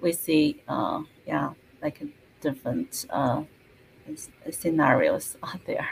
we 0.00 0.12
see, 0.12 0.62
uh, 0.68 1.02
yeah, 1.26 1.52
like 1.82 2.02
different 2.40 3.06
uh, 3.10 3.42
scenarios 4.50 5.36
out 5.42 5.64
there. 5.66 5.88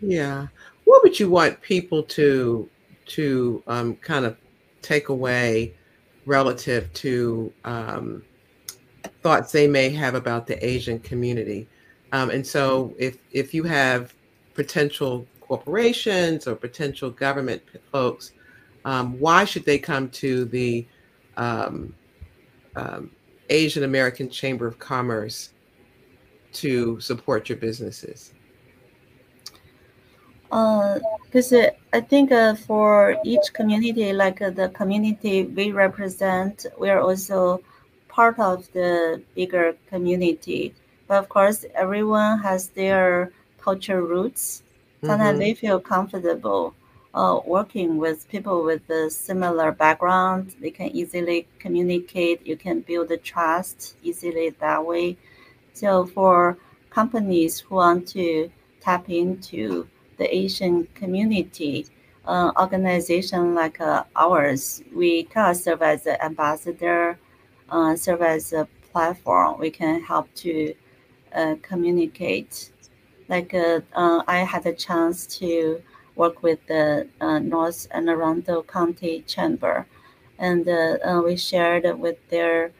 Yeah. 0.00 0.46
What 0.84 1.02
would 1.02 1.18
you 1.18 1.28
want 1.28 1.60
people 1.60 2.02
to 2.04 2.68
to 3.06 3.62
um, 3.66 3.96
kind 3.96 4.24
of 4.24 4.36
take 4.82 5.08
away 5.08 5.74
relative 6.26 6.92
to 6.92 7.52
um, 7.64 8.22
thoughts 9.22 9.50
they 9.50 9.66
may 9.66 9.88
have 9.90 10.14
about 10.14 10.46
the 10.46 10.64
Asian 10.64 10.98
community? 11.00 11.68
Um, 12.12 12.30
and 12.30 12.46
so, 12.46 12.94
if 12.98 13.18
if 13.32 13.52
you 13.52 13.64
have 13.64 14.14
potential 14.54 15.26
corporations 15.48 16.46
or 16.46 16.54
potential 16.54 17.10
government 17.10 17.62
folks, 17.90 18.32
um, 18.84 19.18
why 19.18 19.44
should 19.44 19.64
they 19.64 19.78
come 19.78 20.08
to 20.10 20.44
the 20.44 20.86
um, 21.36 21.94
um, 22.76 23.10
Asian 23.50 23.82
American 23.82 24.28
Chamber 24.28 24.66
of 24.66 24.78
Commerce 24.78 25.50
to 26.52 27.00
support 27.00 27.48
your 27.48 27.58
businesses? 27.58 28.32
because 30.48 31.52
uh, 31.52 31.70
I 31.92 32.00
think 32.00 32.32
uh, 32.32 32.54
for 32.54 33.16
each 33.24 33.52
community, 33.52 34.12
like 34.14 34.40
uh, 34.40 34.50
the 34.50 34.70
community 34.70 35.44
we 35.44 35.72
represent, 35.72 36.64
we 36.78 36.88
are 36.88 37.00
also 37.00 37.60
part 38.08 38.38
of 38.38 38.70
the 38.72 39.22
bigger 39.34 39.76
community. 39.88 40.74
But 41.06 41.18
of 41.18 41.28
course, 41.28 41.66
everyone 41.74 42.38
has 42.38 42.68
their 42.68 43.30
culture 43.60 44.02
roots. 44.02 44.62
Sometimes 45.00 45.30
mm-hmm. 45.32 45.38
they 45.38 45.54
feel 45.54 45.80
comfortable 45.80 46.74
uh, 47.14 47.40
working 47.44 47.98
with 47.98 48.28
people 48.28 48.64
with 48.64 48.88
a 48.90 49.10
similar 49.10 49.72
background. 49.72 50.54
They 50.60 50.70
can 50.70 50.88
easily 50.88 51.46
communicate. 51.58 52.46
You 52.46 52.56
can 52.56 52.80
build 52.80 53.12
trust 53.22 53.96
easily 54.02 54.50
that 54.60 54.84
way. 54.84 55.16
So 55.72 56.06
for 56.06 56.58
companies 56.90 57.60
who 57.60 57.76
want 57.76 58.08
to 58.08 58.50
tap 58.80 59.08
into 59.08 59.86
the 60.16 60.34
Asian 60.34 60.86
community, 60.94 61.86
uh, 62.26 62.52
organization 62.58 63.54
like 63.54 63.80
uh, 63.80 64.04
ours, 64.16 64.82
we 64.94 65.24
kind 65.24 65.50
of 65.50 65.56
serve 65.56 65.82
as 65.82 66.06
an 66.06 66.16
ambassador, 66.20 67.18
uh, 67.70 67.96
serve 67.96 68.22
as 68.22 68.52
a 68.52 68.68
platform. 68.92 69.58
We 69.58 69.70
can 69.70 70.02
help 70.02 70.32
to 70.36 70.74
uh, 71.34 71.54
communicate. 71.62 72.70
Like 73.28 73.52
uh, 73.54 73.80
uh, 73.94 74.22
I 74.26 74.38
had 74.38 74.66
a 74.66 74.72
chance 74.72 75.26
to 75.38 75.82
work 76.16 76.42
with 76.42 76.58
the 76.66 77.06
North 77.20 77.86
Anne 77.90 78.08
Arundel 78.08 78.62
County 78.62 79.22
Chamber, 79.26 79.86
and 80.38 80.66
we 81.24 81.36
shared 81.36 81.84
with 81.98 82.16
their 82.28 82.72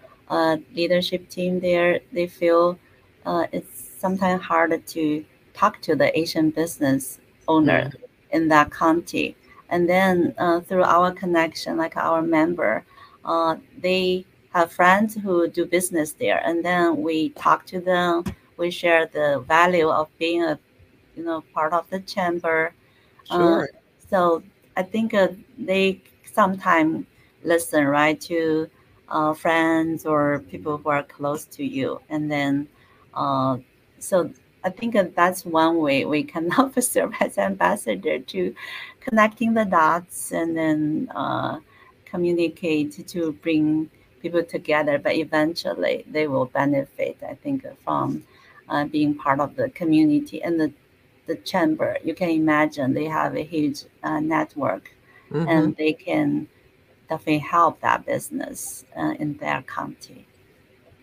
leadership 0.75 1.29
team 1.29 1.61
there. 1.61 2.01
They 2.13 2.27
feel 2.27 2.79
it's 3.27 3.91
sometimes 3.99 4.43
hard 4.43 4.87
to 4.87 5.25
talk 5.55 5.81
to 5.83 5.95
the 5.95 6.19
Asian 6.19 6.51
business 6.51 7.21
owner 7.47 7.85
mm-hmm. 7.85 8.37
in 8.37 8.49
that 8.49 8.71
county. 8.71 9.37
And 9.71 9.89
then 9.89 10.35
uh, 10.39 10.61
through 10.61 10.85
our 10.85 11.13
connection, 11.13 11.77
like 11.77 11.97
our 11.97 12.23
member, 12.23 12.85
uh, 13.25 13.57
they 13.79 14.25
have 14.55 14.73
friends 14.73 15.15
who 15.15 15.49
do 15.49 15.67
business 15.67 16.13
there, 16.13 16.41
and 16.45 16.65
then 16.65 17.03
we 17.03 17.31
talk 17.31 17.67
to 17.67 17.81
them. 17.81 18.25
We 18.59 18.71
share 18.71 19.07
the 19.07 19.45
value 19.47 19.89
of 19.89 20.09
being 20.19 20.43
a, 20.43 20.59
you 21.17 21.25
know, 21.25 21.43
part 21.55 21.73
of 21.73 21.89
the 21.91 22.01
chamber. 22.01 22.75
Uh, 23.31 23.37
sure. 23.37 23.63
Uh, 23.63 23.67
so 24.11 24.43
I 24.77 24.83
think 24.83 25.15
uh, 25.15 25.29
they 25.57 26.03
sometimes 26.25 27.07
listen 27.45 27.87
right 27.87 28.21
to 28.23 28.69
uh, 29.09 29.33
friends 29.33 30.05
or 30.05 30.41
people 30.51 30.77
who 30.77 30.91
are 30.91 31.03
close 31.03 31.47
to 31.47 31.65
you, 31.65 32.01
and 32.11 32.31
then 32.31 32.69
so 33.99 34.31
I 34.65 34.71
think 34.71 34.97
that's 35.15 35.45
one 35.45 35.79
way 35.79 36.05
we 36.05 36.23
can 36.23 36.51
help 36.59 36.81
serve 36.81 37.15
as 37.21 37.39
ambassador 37.39 38.19
to 38.19 38.55
connecting 39.01 39.55
the 39.55 39.65
dots 39.65 40.33
and 40.33 40.57
then 40.57 41.11
uh, 41.15 41.61
communicate 42.05 43.07
to 43.09 43.33
bring 43.33 43.91
people 44.21 44.43
together. 44.43 44.99
But 44.99 45.15
eventually, 45.17 46.05
they 46.11 46.27
will 46.27 46.47
benefit. 46.47 47.19
I 47.27 47.35
think 47.35 47.65
from 47.85 48.25
uh, 48.69 48.85
being 48.85 49.15
part 49.15 49.41
of 49.41 49.57
the 49.57 49.69
community 49.71 50.43
and 50.43 50.61
the 50.61 50.73
the 51.27 51.37
chamber. 51.37 51.99
You 52.03 52.15
can 52.15 52.31
imagine 52.31 52.95
they 52.95 53.05
have 53.05 53.37
a 53.37 53.43
huge 53.43 53.85
uh, 54.03 54.21
network, 54.21 54.95
mm-hmm. 55.31 55.49
and 55.49 55.77
they 55.77 55.93
can 55.93 56.49
definitely 57.09 57.39
help 57.39 57.81
that 57.81 58.07
business 58.07 58.85
uh, 58.97 59.15
in 59.19 59.37
their 59.37 59.63
county. 59.63 60.27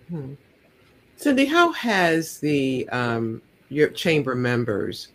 Hmm. 0.10 0.34
Cindy, 1.16 1.46
how 1.46 1.72
has 1.72 2.40
the 2.40 2.90
um, 2.90 3.42
your 3.70 3.90
chamber 3.90 4.36
members 4.36 5.10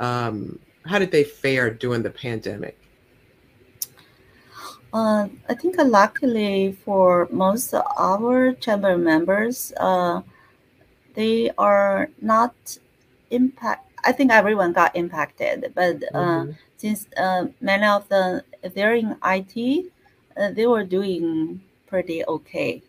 um, 0.00 0.58
how 0.84 0.98
did 0.98 1.10
they 1.10 1.24
fare 1.24 1.70
during 1.70 2.02
the 2.02 2.10
pandemic? 2.10 2.78
Uh, 4.92 5.28
I 5.48 5.54
think 5.54 5.78
uh, 5.78 5.84
luckily 5.84 6.72
for 6.84 7.28
most 7.30 7.74
of 7.74 7.84
our 7.98 8.52
chamber 8.52 8.96
members, 8.96 9.72
uh, 9.78 10.22
they 11.16 11.50
are 11.58 12.08
not 12.20 12.54
impact. 13.30 13.90
I 14.04 14.12
think 14.12 14.30
everyone 14.30 14.72
got 14.72 14.94
impacted, 14.94 15.72
but 15.74 15.96
uh, 16.14 16.18
mm-hmm. 16.18 16.52
since 16.76 17.08
uh, 17.16 17.46
many 17.60 17.86
of 17.86 18.08
them, 18.08 18.42
if 18.62 18.74
they're 18.74 18.94
in 18.94 19.16
IT, 19.24 19.86
uh, 20.36 20.52
they 20.52 20.66
were 20.66 20.84
doing 20.84 21.60
pretty 21.88 22.24
okay. 22.24 22.82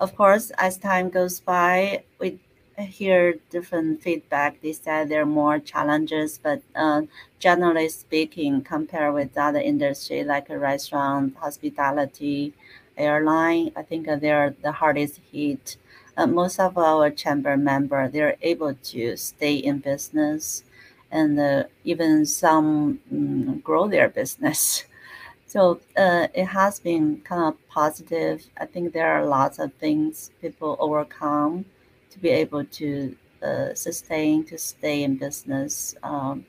of 0.00 0.16
course, 0.16 0.50
as 0.56 0.78
time 0.78 1.10
goes 1.10 1.40
by, 1.40 2.04
we 2.18 2.38
hear 2.78 3.34
different 3.50 4.00
feedback. 4.02 4.60
They 4.62 4.72
said 4.72 5.08
there 5.08 5.22
are 5.22 5.26
more 5.26 5.58
challenges, 5.58 6.38
but 6.40 6.62
uh, 6.76 7.02
generally 7.38 7.88
speaking, 7.88 8.62
compared 8.62 9.14
with 9.14 9.36
other 9.36 9.60
industry 9.60 10.24
like 10.24 10.50
a 10.50 10.58
restaurant, 10.58 11.36
hospitality, 11.36 12.54
airline, 12.96 13.72
I 13.76 13.82
think 13.82 14.06
they're 14.20 14.54
the 14.62 14.72
hardest 14.72 15.20
hit. 15.32 15.76
Uh, 16.18 16.26
most 16.26 16.60
of 16.60 16.76
our 16.76 17.10
chamber 17.10 17.56
member, 17.56 18.08
they're 18.08 18.36
able 18.42 18.74
to 18.74 19.16
stay 19.16 19.56
in 19.56 19.78
business 19.78 20.64
and 21.12 21.40
uh, 21.40 21.64
even 21.84 22.26
some 22.26 23.00
um, 23.12 23.60
grow 23.60 23.88
their 23.88 24.10
business. 24.10 24.84
So 25.46 25.80
uh, 25.96 26.28
it 26.34 26.44
has 26.44 26.78
been 26.78 27.22
kind 27.22 27.44
of 27.44 27.68
positive. 27.70 28.46
I 28.60 28.66
think 28.66 28.92
there 28.92 29.10
are 29.10 29.24
lots 29.24 29.58
of 29.58 29.72
things 29.74 30.30
people 30.42 30.76
overcome 30.78 31.64
to 32.10 32.18
be 32.18 32.28
able 32.28 32.66
to 32.66 33.16
uh, 33.42 33.74
sustain, 33.74 34.44
to 34.44 34.58
stay 34.58 35.04
in 35.04 35.16
business. 35.16 35.94
Um, 36.02 36.44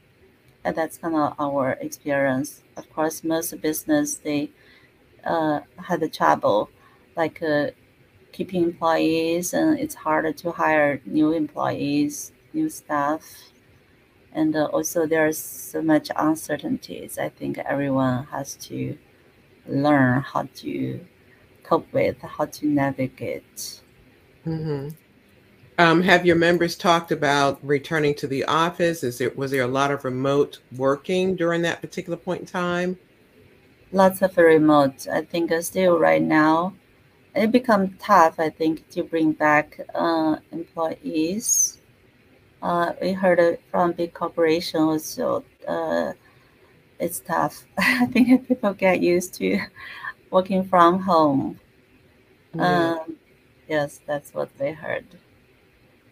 and 0.66 0.76
that's 0.76 0.98
kind 0.98 1.16
of 1.16 1.34
our 1.40 1.74
experience. 1.82 2.64
Of 2.78 2.92
course, 2.94 3.24
most 3.24 3.60
business 3.62 4.16
they 4.16 4.50
uh, 5.24 5.62
had 5.78 6.02
the 6.02 6.10
trouble, 6.10 6.70
like 7.16 7.42
uh, 7.42 7.72
keeping 8.32 8.64
employees, 8.64 9.54
and 9.54 9.80
it's 9.80 9.96
harder 9.96 10.34
to 10.34 10.52
hire 10.52 11.02
new 11.06 11.32
employees, 11.34 12.32
new 12.54 12.70
staff, 12.70 13.24
and 14.34 14.56
uh, 14.56 14.66
also 14.66 15.06
there's 15.06 15.38
so 15.38 15.82
much 15.82 16.10
uncertainties. 16.16 17.18
I 17.18 17.30
think 17.30 17.58
everyone 17.60 18.26
has 18.26 18.56
to 18.68 18.98
learn 19.68 20.22
how 20.22 20.48
to 20.56 21.00
cope 21.64 21.92
with, 21.94 22.22
how 22.22 22.46
to 22.46 22.68
navigate. 22.68 23.82
Mm-hmm. 24.46 24.90
Um, 25.78 26.02
have 26.02 26.26
your 26.26 26.36
members 26.36 26.76
talked 26.76 27.12
about 27.12 27.66
returning 27.66 28.14
to 28.16 28.28
the 28.28 28.44
office? 28.46 29.04
Is 29.04 29.18
there 29.18 29.32
was 29.36 29.52
there 29.52 29.64
a 29.64 29.68
lot 29.68 29.92
of 29.92 30.04
remote 30.04 30.60
working 30.76 31.36
during 31.36 31.62
that 31.62 31.80
particular 31.80 32.18
point 32.18 32.42
in 32.42 32.46
time? 32.46 32.98
Lots 33.92 34.22
of 34.22 34.38
remote. 34.38 35.08
I 35.08 35.22
think 35.22 35.52
uh, 35.52 35.62
still 35.62 35.98
right 35.98 36.22
now, 36.22 36.74
it 37.36 37.52
become 37.52 37.96
tough. 38.00 38.40
I 38.40 38.50
think 38.50 38.90
to 38.90 39.04
bring 39.04 39.34
back 39.34 39.80
uh, 39.94 40.38
employees. 40.52 41.78
Uh, 42.62 42.94
we 43.02 43.14
heard 43.14 43.40
it 43.40 43.62
from 43.72 43.94
big 43.94 44.14
corporations, 44.14 45.06
so 45.06 45.44
uh, 45.68 46.14
it's 47.00 47.22
tough. 47.22 47.66
I 47.78 48.06
think 48.08 48.48
people 48.48 48.74
get 48.74 49.02
used 49.02 49.34
to 49.36 49.60
working 50.30 50.64
from 50.64 51.00
home. 51.00 51.60
Yeah. 52.54 52.96
Um, 52.96 53.16
yes, 53.68 54.02
that's 54.06 54.34
what 54.34 54.56
they 54.58 54.74
heard. 54.74 55.06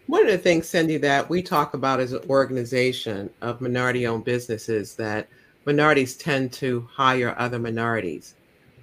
One 0.05 0.21
of 0.21 0.31
the 0.31 0.37
things, 0.37 0.69
Cindy, 0.69 0.97
that 0.97 1.29
we 1.29 1.41
talk 1.41 1.73
about 1.73 1.99
as 1.99 2.13
an 2.13 2.23
organization 2.29 3.29
of 3.41 3.59
minority 3.59 4.07
owned 4.07 4.23
businesses 4.23 4.95
that 4.95 5.27
minorities 5.65 6.15
tend 6.15 6.53
to 6.53 6.87
hire 6.89 7.35
other 7.37 7.59
minorities. 7.59 8.35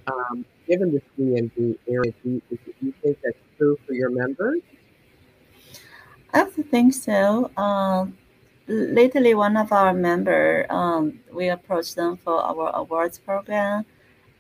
Um, 0.07 0.45
given 0.67 0.93
the 0.93 1.03
DMV 1.19 1.79
area, 1.89 2.13
do 2.23 2.41
you, 2.51 2.93
think 3.03 3.19
that's 3.23 3.37
true 3.59 3.79
for 3.87 3.93
your 3.93 4.11
members? 4.11 4.61
I 6.33 6.45
think 6.45 6.95
so. 6.95 7.51
Um, 7.57 8.17
lately, 8.67 9.35
one 9.35 9.57
of 9.57 9.73
our 9.73 9.95
member, 9.95 10.67
um, 10.71 11.21
we 11.33 11.49
approached 11.49 11.97
them 11.97 12.17
for 12.17 12.43
our 12.43 12.71
awards 12.75 13.19
program, 13.19 13.85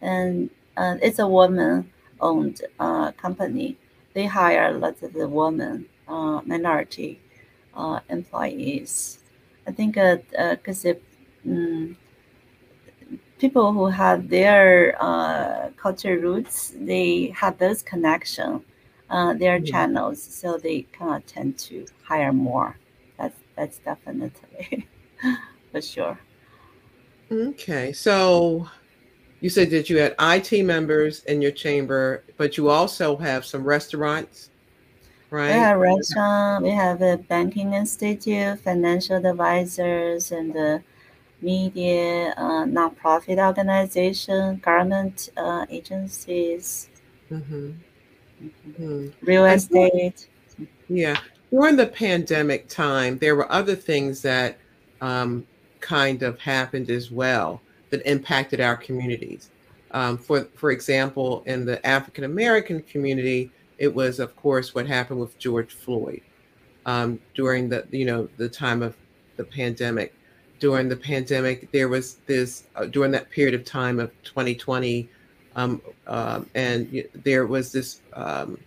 and 0.01 0.51
uh, 0.77 0.97
it's 1.03 1.19
a 1.19 1.27
woman-owned 1.27 2.61
uh, 2.81 3.13
company. 3.13 3.77
They 4.13 4.27
hire 4.27 4.73
lots 4.73 5.03
of 5.03 5.13
the 5.13 5.29
women 5.29 5.87
uh, 6.09 6.41
minority 6.45 7.21
uh, 7.75 8.01
employees. 8.09 9.19
I 9.67 9.73
think 9.73 9.95
because 9.95 10.85
uh, 10.85 10.95
um, 11.47 11.97
people 13.45 13.75
who 13.75 13.87
have 13.87 14.31
their 14.31 14.97
uh, 14.99 15.69
culture 15.77 16.19
roots, 16.19 16.73
they 16.93 17.31
have 17.37 17.59
those 17.59 17.83
connections, 17.83 18.63
uh, 19.11 19.35
their 19.35 19.59
mm-hmm. 19.59 19.73
channels, 19.73 20.23
so 20.23 20.57
they 20.57 20.79
kind 20.99 21.17
of 21.17 21.27
tend 21.27 21.59
to 21.59 21.85
hire 22.03 22.33
more. 22.33 22.79
That's 23.19 23.39
that's 23.57 23.79
definitely 23.91 24.89
for 25.71 25.83
sure. 25.83 26.19
Okay, 27.31 27.93
so 27.93 28.67
you 29.41 29.51
said 29.51 29.69
that 29.71 29.91
you 29.91 29.99
had 29.99 30.15
IT 30.19 30.65
members 30.65 31.23
in 31.25 31.43
your 31.43 31.53
chamber, 31.53 32.25
but 32.39 32.57
you 32.57 32.71
also 32.71 33.17
have 33.17 33.45
some 33.45 33.63
restaurants 33.63 34.51
right? 35.31 35.49
We 35.49 35.59
have 35.59 35.79
restaurant, 35.79 36.65
we 36.65 36.71
have 36.71 37.03
a 37.03 37.17
banking 37.19 37.75
institute, 37.75 38.61
financial 38.61 39.17
advisors, 39.27 40.33
and 40.33 40.53
the 40.53 40.83
media, 41.45 42.35
uh, 42.37 42.65
nonprofit 42.65 43.39
organization, 43.39 44.57
government 44.57 45.31
uh, 45.37 45.67
agencies, 45.71 46.89
mm-hmm. 47.31 47.73
Mm-hmm. 48.43 49.09
real 49.23 49.47
estate. 49.47 50.29
Yeah. 50.89 51.19
During 51.51 51.77
the 51.77 51.87
pandemic 51.87 52.69
time, 52.69 53.19
there 53.19 53.37
were 53.37 53.51
other 53.53 53.77
things 53.77 54.23
that 54.23 54.59
um, 55.01 55.47
kind 55.81 56.23
of 56.23 56.39
happened 56.41 56.91
as 56.91 57.11
well 57.11 57.61
that 57.91 58.03
impacted 58.07 58.61
our 58.61 58.77
communities. 58.77 59.51
Um, 59.93 60.19
for 60.19 60.49
for 60.57 60.73
example, 60.73 61.45
in 61.47 61.65
the 61.65 61.85
African 61.87 62.25
American 62.25 62.83
community, 62.83 63.53
it 63.79 63.95
was, 63.95 64.19
of 64.19 64.35
course, 64.35 64.75
what 64.75 64.87
happened 64.87 65.21
with 65.21 65.39
George 65.39 65.73
Floyd 65.73 66.23
um, 66.87 67.21
during 67.35 67.69
the 67.69 67.87
you 67.91 68.05
know 68.05 68.29
the 68.37 68.49
time 68.49 68.83
of 68.83 68.97
the 69.37 69.45
pandemic. 69.45 70.15
During 70.61 70.89
the 70.89 70.97
pandemic, 70.97 71.71
there 71.73 71.89
was 71.89 72.17
this 72.27 72.65
uh, 72.77 72.87
during 72.87 73.11
that 73.13 73.31
period 73.31 73.55
of 73.55 73.65
time 73.65 73.99
of 74.01 74.11
2020, 74.23 75.09
um, 75.57 75.83
um, 76.07 76.49
and 76.55 77.05
there 77.15 77.47
was 77.47 77.73
this. 77.73 78.01
Um, 78.13 78.59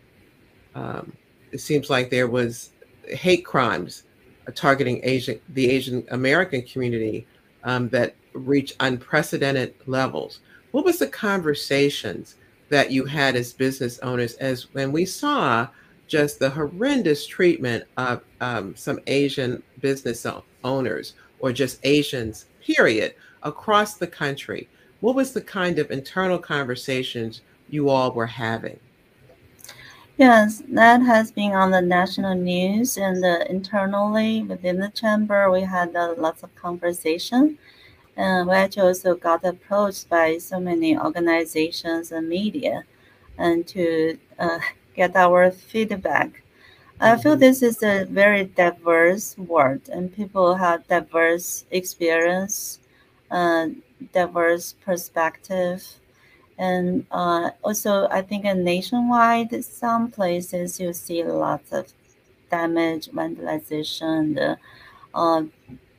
um, 0.75 1.13
it 1.51 1.59
seems 1.59 1.89
like 1.89 2.09
there 2.09 2.27
was 2.27 2.71
hate 3.07 3.45
crimes 3.45 4.03
targeting 4.53 4.99
Asian 5.03 5.39
the 5.49 5.69
Asian 5.69 6.05
American 6.11 6.61
community 6.61 7.25
um, 7.63 7.89
that 7.89 8.15
reach 8.33 8.75
unprecedented 8.79 9.73
levels. 9.87 10.41
What 10.71 10.85
was 10.85 10.99
the 10.99 11.07
conversations 11.07 12.35
that 12.69 12.91
you 12.91 13.05
had 13.05 13.35
as 13.35 13.53
business 13.53 13.97
owners 13.99 14.35
as 14.35 14.73
when 14.73 14.91
we 14.91 15.05
saw 15.05 15.67
just 16.07 16.39
the 16.39 16.49
horrendous 16.49 17.25
treatment 17.25 17.83
of 17.97 18.21
some 18.75 18.99
Asian 19.07 19.61
business 19.81 20.25
owners 20.63 21.13
or 21.39 21.51
just 21.51 21.79
Asians, 21.83 22.45
period, 22.61 23.13
across 23.43 23.95
the 23.95 24.07
country? 24.07 24.67
What 24.99 25.15
was 25.15 25.33
the 25.33 25.41
kind 25.41 25.79
of 25.79 25.91
internal 25.91 26.39
conversations 26.39 27.41
you 27.69 27.89
all 27.89 28.11
were 28.11 28.27
having? 28.27 28.79
Yes, 30.17 30.63
that 30.69 31.03
has 31.03 31.31
been 31.31 31.51
on 31.51 31.69
the 31.69 31.81
national 31.81 32.33
news 32.33 32.97
and 32.97 33.23
uh, 33.23 33.45
internally 33.49 34.41
within 34.41 34.79
the 34.79 34.89
chamber, 34.89 35.51
we 35.51 35.61
had 35.61 35.95
uh, 35.95 36.15
lots 36.17 36.41
of 36.41 36.55
conversation. 36.55 37.59
And 38.15 38.47
we 38.47 38.55
actually 38.55 38.87
also 38.87 39.13
got 39.13 39.45
approached 39.45 40.09
by 40.09 40.39
so 40.39 40.59
many 40.59 40.97
organizations 40.97 42.11
and 42.11 42.27
media 42.27 42.83
and 43.37 43.67
to 43.67 44.17
uh, 44.39 44.57
get 44.95 45.15
our 45.15 45.51
feedback. 45.51 46.41
I 46.99 47.17
feel 47.17 47.35
this 47.35 47.61
is 47.61 47.81
a 47.83 48.05
very 48.05 48.43
diverse 48.45 49.37
world 49.37 49.89
and 49.91 50.13
people 50.13 50.55
have 50.55 50.87
diverse 50.87 51.65
experience, 51.71 52.79
uh, 53.29 53.69
diverse 54.13 54.73
perspective 54.85 55.83
and 56.57 57.05
uh, 57.11 57.51
also, 57.63 58.07
I 58.09 58.21
think 58.23 58.45
in 58.45 58.63
nationwide, 58.63 59.63
some 59.65 60.11
places 60.11 60.79
you 60.79 60.93
see 60.93 61.23
lots 61.23 61.71
of 61.73 61.93
damage, 62.51 63.09
vandalization, 63.09 64.57
uh, 65.13 65.43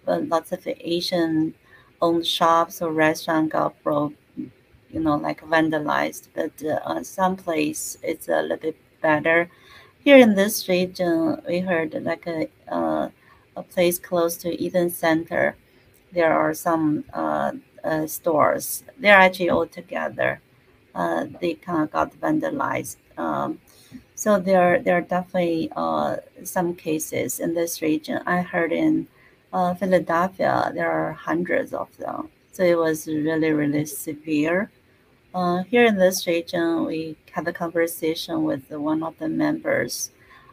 lots 0.06 0.52
of 0.52 0.66
Asian 0.66 1.54
owned 2.00 2.26
shops 2.26 2.80
or 2.82 2.92
restaurant 2.92 3.50
got 3.50 3.80
broke, 3.82 4.14
you 4.90 5.00
know, 5.00 5.16
like 5.16 5.42
vandalized. 5.42 6.28
But 6.34 6.52
uh, 6.64 7.02
some 7.02 7.36
place 7.36 7.98
it's 8.02 8.28
a 8.28 8.42
little 8.42 8.56
bit 8.58 8.76
better. 9.02 9.50
Here 10.04 10.18
in 10.18 10.34
this 10.34 10.68
region, 10.68 11.42
we 11.46 11.60
heard 11.60 11.94
like 12.04 12.26
a, 12.26 12.48
uh, 12.68 13.10
a 13.56 13.62
place 13.62 13.98
close 13.98 14.36
to 14.38 14.60
Eden 14.60 14.90
Center. 14.90 15.56
There 16.12 16.32
are 16.32 16.54
some 16.54 17.04
uh, 17.12 17.52
uh, 17.84 18.06
stores. 18.06 18.84
They're 18.98 19.18
actually 19.18 19.50
all 19.50 19.66
together 19.66 20.40
uh, 20.98 21.26
they 21.40 21.54
kind 21.54 21.82
of 21.84 21.92
got 21.92 22.12
vandalized. 22.20 22.96
Um, 23.16 23.60
so 24.14 24.38
there, 24.40 24.80
there 24.80 24.96
are 24.98 25.00
definitely 25.00 25.70
uh, 25.76 26.16
some 26.42 26.74
cases 26.74 27.38
in 27.38 27.54
this 27.54 27.80
region. 27.80 28.20
I 28.26 28.42
heard 28.42 28.72
in 28.72 29.06
uh, 29.52 29.74
Philadelphia 29.74 30.72
there 30.74 30.90
are 30.90 31.12
hundreds 31.12 31.72
of 31.72 31.96
them. 31.98 32.30
So 32.52 32.64
it 32.64 32.76
was 32.76 33.06
really, 33.06 33.52
really 33.52 33.86
severe. 33.86 34.70
Uh, 35.38 35.62
here 35.70 35.84
in 35.84 35.94
this 35.94 36.26
region, 36.26 36.84
we 36.84 37.16
had 37.30 37.46
a 37.46 37.52
conversation 37.52 38.42
with 38.42 38.68
one 38.72 39.04
of 39.04 39.16
the 39.20 39.28
members. 39.28 40.10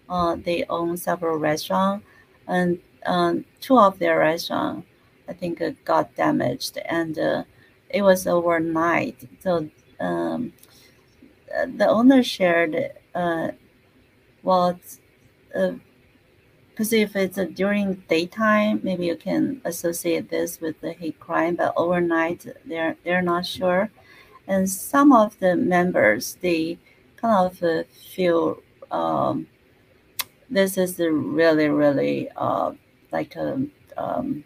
Uh, 0.08 0.36
they 0.36 0.64
own 0.70 0.96
several 0.96 1.38
restaurants, 1.38 2.06
and 2.48 2.78
um, 3.08 3.46
two 3.60 3.80
of 3.80 3.98
their 3.98 4.20
restaurants, 4.20 4.86
I 5.28 5.34
think, 5.34 5.60
uh, 5.60 5.72
got 5.86 6.16
damaged, 6.16 6.78
and 6.86 7.18
uh, 7.18 7.44
it 7.90 8.04
was 8.04 8.28
overnight. 8.28 9.28
So 9.40 9.68
um, 10.00 10.54
the 11.66 11.88
owner 11.88 12.22
shared 12.22 12.92
uh, 13.16 13.48
well 14.44 14.80
because 16.70 16.94
if 16.94 17.16
it's 17.16 17.40
during 17.56 18.04
daytime 18.10 18.82
maybe 18.84 19.06
you 19.06 19.16
can 19.16 19.62
associate 19.64 20.30
this 20.30 20.60
with 20.60 20.80
the 20.82 20.92
hate 20.92 21.18
crime 21.18 21.56
but 21.56 21.74
overnight 21.78 22.46
they're 22.66 22.98
they're 23.06 23.22
not 23.22 23.46
sure 23.46 23.90
and 24.48 24.70
some 24.70 25.12
of 25.12 25.38
the 25.40 25.56
members 25.56 26.38
they 26.42 26.78
kind 27.18 27.48
of 27.48 27.64
uh, 27.64 27.84
feel 28.14 28.62
um, 28.92 29.48
this 30.50 30.78
is 30.78 31.00
really 31.00 31.70
really 31.70 32.30
uh, 32.38 32.72
like 33.12 33.36
a 33.36 33.66
um, 33.98 34.44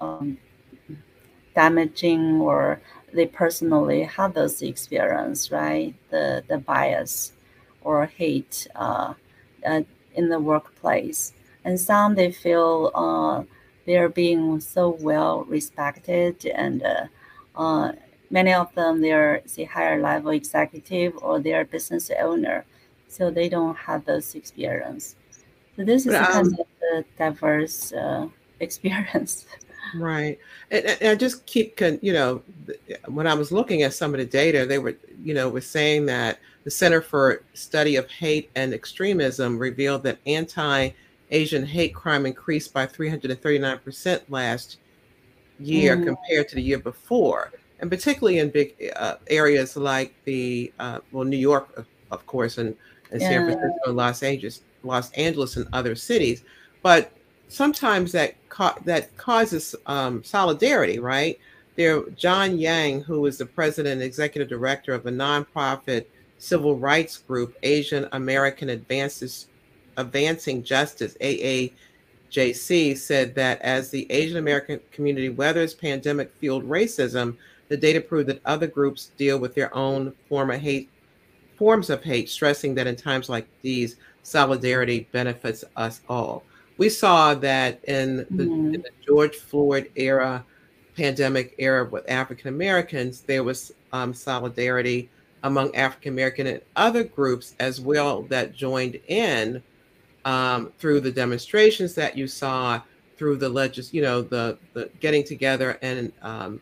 um, 0.00 0.38
damaging 1.54 2.40
or 2.40 2.80
they 3.12 3.26
personally 3.26 4.02
have 4.04 4.34
those 4.34 4.62
experience, 4.62 5.50
right? 5.50 5.94
The 6.10 6.42
the 6.48 6.58
bias 6.58 7.32
or 7.82 8.06
hate 8.06 8.66
uh, 8.74 9.14
uh, 9.66 9.82
in 10.14 10.28
the 10.28 10.38
workplace, 10.40 11.32
and 11.64 11.78
some 11.78 12.14
they 12.14 12.32
feel 12.32 12.90
uh, 12.94 13.42
they're 13.86 14.08
being 14.08 14.60
so 14.60 14.90
well 15.00 15.44
respected, 15.44 16.46
and 16.46 16.82
uh, 17.56 17.92
many 18.32 18.52
of 18.52 18.74
them 18.74 19.00
they're 19.00 19.42
say 19.46 19.64
higher 19.64 20.00
level 20.02 20.30
executive 20.30 21.16
or 21.22 21.38
they're 21.38 21.64
business 21.64 22.10
owner, 22.18 22.64
so 23.06 23.30
they 23.30 23.48
don't 23.48 23.76
have 23.76 24.04
those 24.04 24.34
experience. 24.34 25.14
So 25.76 25.84
this 25.84 26.06
is 26.06 26.14
um, 26.14 26.24
kind 26.24 26.58
of 26.58 26.66
a 26.94 27.04
diverse 27.16 27.92
uh, 27.92 28.28
experience. 28.60 29.46
Right. 29.94 30.38
And, 30.70 30.84
and 30.86 31.08
I 31.10 31.14
just 31.14 31.44
keep, 31.46 31.80
you 31.80 32.12
know, 32.12 32.42
when 33.08 33.26
I 33.26 33.34
was 33.34 33.52
looking 33.52 33.82
at 33.82 33.92
some 33.92 34.14
of 34.14 34.18
the 34.18 34.26
data, 34.26 34.64
they 34.64 34.78
were, 34.78 34.96
you 35.22 35.34
know, 35.34 35.48
was 35.48 35.66
saying 35.66 36.06
that 36.06 36.38
the 36.64 36.70
Center 36.70 37.02
for 37.02 37.42
Study 37.54 37.96
of 37.96 38.08
Hate 38.10 38.50
and 38.54 38.72
Extremism 38.72 39.58
revealed 39.58 40.02
that 40.04 40.18
anti 40.26 40.90
Asian 41.30 41.64
hate 41.64 41.94
crime 41.94 42.26
increased 42.26 42.72
by 42.72 42.86
339% 42.86 44.20
last 44.28 44.78
year 45.58 45.96
mm. 45.96 46.04
compared 46.04 46.48
to 46.48 46.54
the 46.54 46.62
year 46.62 46.78
before. 46.78 47.52
And 47.82 47.90
particularly 47.90 48.38
in 48.38 48.48
big 48.48 48.92
uh, 48.94 49.16
areas 49.26 49.76
like 49.76 50.14
the, 50.24 50.72
uh, 50.78 51.00
well, 51.10 51.24
New 51.24 51.36
York, 51.36 51.76
of, 51.76 51.86
of 52.12 52.24
course, 52.26 52.56
and, 52.58 52.76
and 53.10 53.20
yeah. 53.20 53.28
San 53.28 53.44
Francisco, 53.44 53.92
Los 53.92 54.22
Angeles, 54.22 54.60
Los 54.84 55.10
Angeles, 55.12 55.56
and 55.56 55.66
other 55.72 55.96
cities. 55.96 56.44
But 56.82 57.12
sometimes 57.48 58.12
that 58.12 58.34
ca- 58.48 58.78
that 58.84 59.14
causes 59.16 59.74
um, 59.86 60.22
solidarity, 60.22 61.00
right? 61.00 61.38
There, 61.74 62.02
John 62.10 62.56
Yang, 62.56 63.02
who 63.02 63.26
is 63.26 63.38
the 63.38 63.46
president 63.46 63.94
and 63.94 64.02
executive 64.02 64.48
director 64.48 64.94
of 64.94 65.04
a 65.06 65.10
nonprofit 65.10 66.06
civil 66.38 66.76
rights 66.76 67.16
group, 67.16 67.56
Asian 67.64 68.08
American 68.12 68.68
Advances 68.68 69.48
Advancing 69.96 70.62
Justice 70.62 71.16
(AAJC), 71.20 72.96
said 72.96 73.34
that 73.34 73.60
as 73.60 73.90
the 73.90 74.10
Asian 74.12 74.36
American 74.36 74.80
community 74.92 75.30
weathers 75.30 75.74
pandemic-fueled 75.74 76.64
racism, 76.64 77.36
the 77.68 77.76
data 77.76 78.00
proved 78.00 78.28
that 78.28 78.40
other 78.44 78.66
groups 78.66 79.12
deal 79.16 79.38
with 79.38 79.54
their 79.54 79.74
own 79.74 80.12
form 80.28 80.50
of 80.50 80.60
hate, 80.60 80.90
forms 81.56 81.90
of 81.90 82.02
hate, 82.02 82.28
stressing 82.28 82.74
that 82.74 82.86
in 82.86 82.96
times 82.96 83.28
like 83.28 83.46
these, 83.62 83.96
solidarity 84.24 85.08
benefits 85.10 85.64
us 85.76 86.00
all 86.08 86.44
we 86.78 86.88
saw 86.88 87.34
that 87.34 87.78
in 87.84 88.18
the, 88.30 88.44
mm-hmm. 88.44 88.74
in 88.74 88.82
the 88.82 88.90
George 89.06 89.36
Floyd 89.36 89.90
era, 89.94 90.44
pandemic 90.96 91.54
era 91.58 91.84
with 91.84 92.08
African 92.10 92.48
Americans, 92.48 93.20
there 93.20 93.44
was 93.44 93.72
um, 93.92 94.12
solidarity 94.12 95.10
among 95.44 95.74
African 95.74 96.12
American 96.12 96.46
and 96.46 96.60
other 96.76 97.04
groups 97.04 97.54
as 97.60 97.80
well 97.80 98.22
that 98.22 98.54
joined 98.54 98.98
in 99.08 99.62
um, 100.24 100.72
through 100.78 101.00
the 101.00 101.10
demonstrations 101.10 101.94
that 101.94 102.16
you 102.16 102.26
saw, 102.26 102.80
through 103.16 103.36
the 103.36 103.48
legis, 103.48 103.92
you 103.92 104.02
know, 104.02 104.22
the 104.22 104.58
the 104.72 104.90
getting 105.00 105.24
together 105.24 105.78
and 105.82 106.12
um, 106.22 106.60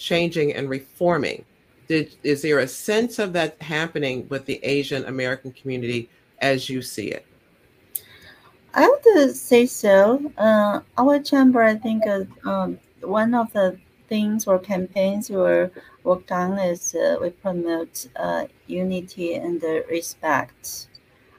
changing 0.00 0.54
and 0.54 0.68
reforming. 0.68 1.44
Did 1.86 2.16
is 2.22 2.42
there 2.42 2.58
a 2.58 2.66
sense 2.66 3.18
of 3.18 3.32
that 3.34 3.60
happening 3.62 4.26
with 4.28 4.46
the 4.46 4.58
Asian 4.64 5.04
American 5.04 5.52
community 5.52 6.08
as 6.40 6.68
you 6.68 6.82
see 6.82 7.08
it? 7.08 7.26
I 8.72 8.88
would 8.88 9.36
say 9.36 9.66
so. 9.66 10.32
Uh, 10.38 10.80
our 10.96 11.18
chamber, 11.18 11.62
I 11.62 11.74
think, 11.74 12.06
uh, 12.06 12.24
um, 12.48 12.78
one 13.02 13.34
of 13.34 13.52
the 13.52 13.76
things 14.08 14.46
or 14.46 14.58
campaigns 14.58 15.28
we 15.28 15.36
worked 16.04 16.32
on 16.32 16.58
is 16.58 16.94
uh, 16.94 17.16
we 17.20 17.30
promote 17.30 18.06
uh, 18.16 18.46
unity 18.66 19.34
and 19.34 19.62
respect. 19.90 20.88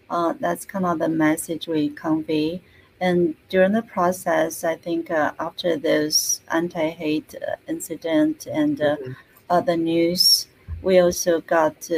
Uh, 0.09 0.33
that's 0.39 0.65
kind 0.65 0.85
of 0.85 0.99
the 0.99 1.07
message 1.07 1.67
we 1.67 1.89
convey. 1.89 2.61
And 3.01 3.35
during 3.49 3.73
the 3.73 3.81
process, 3.81 4.63
I 4.63 4.75
think 4.75 5.11
uh, 5.11 5.33
after 5.39 5.75
those 5.75 6.41
anti-hate 6.49 7.35
incident 7.67 8.45
and 8.45 8.77
mm-hmm. 8.77 9.65
the 9.65 9.75
news, 9.75 10.47
we 10.81 10.99
also 10.99 11.41
got 11.41 11.89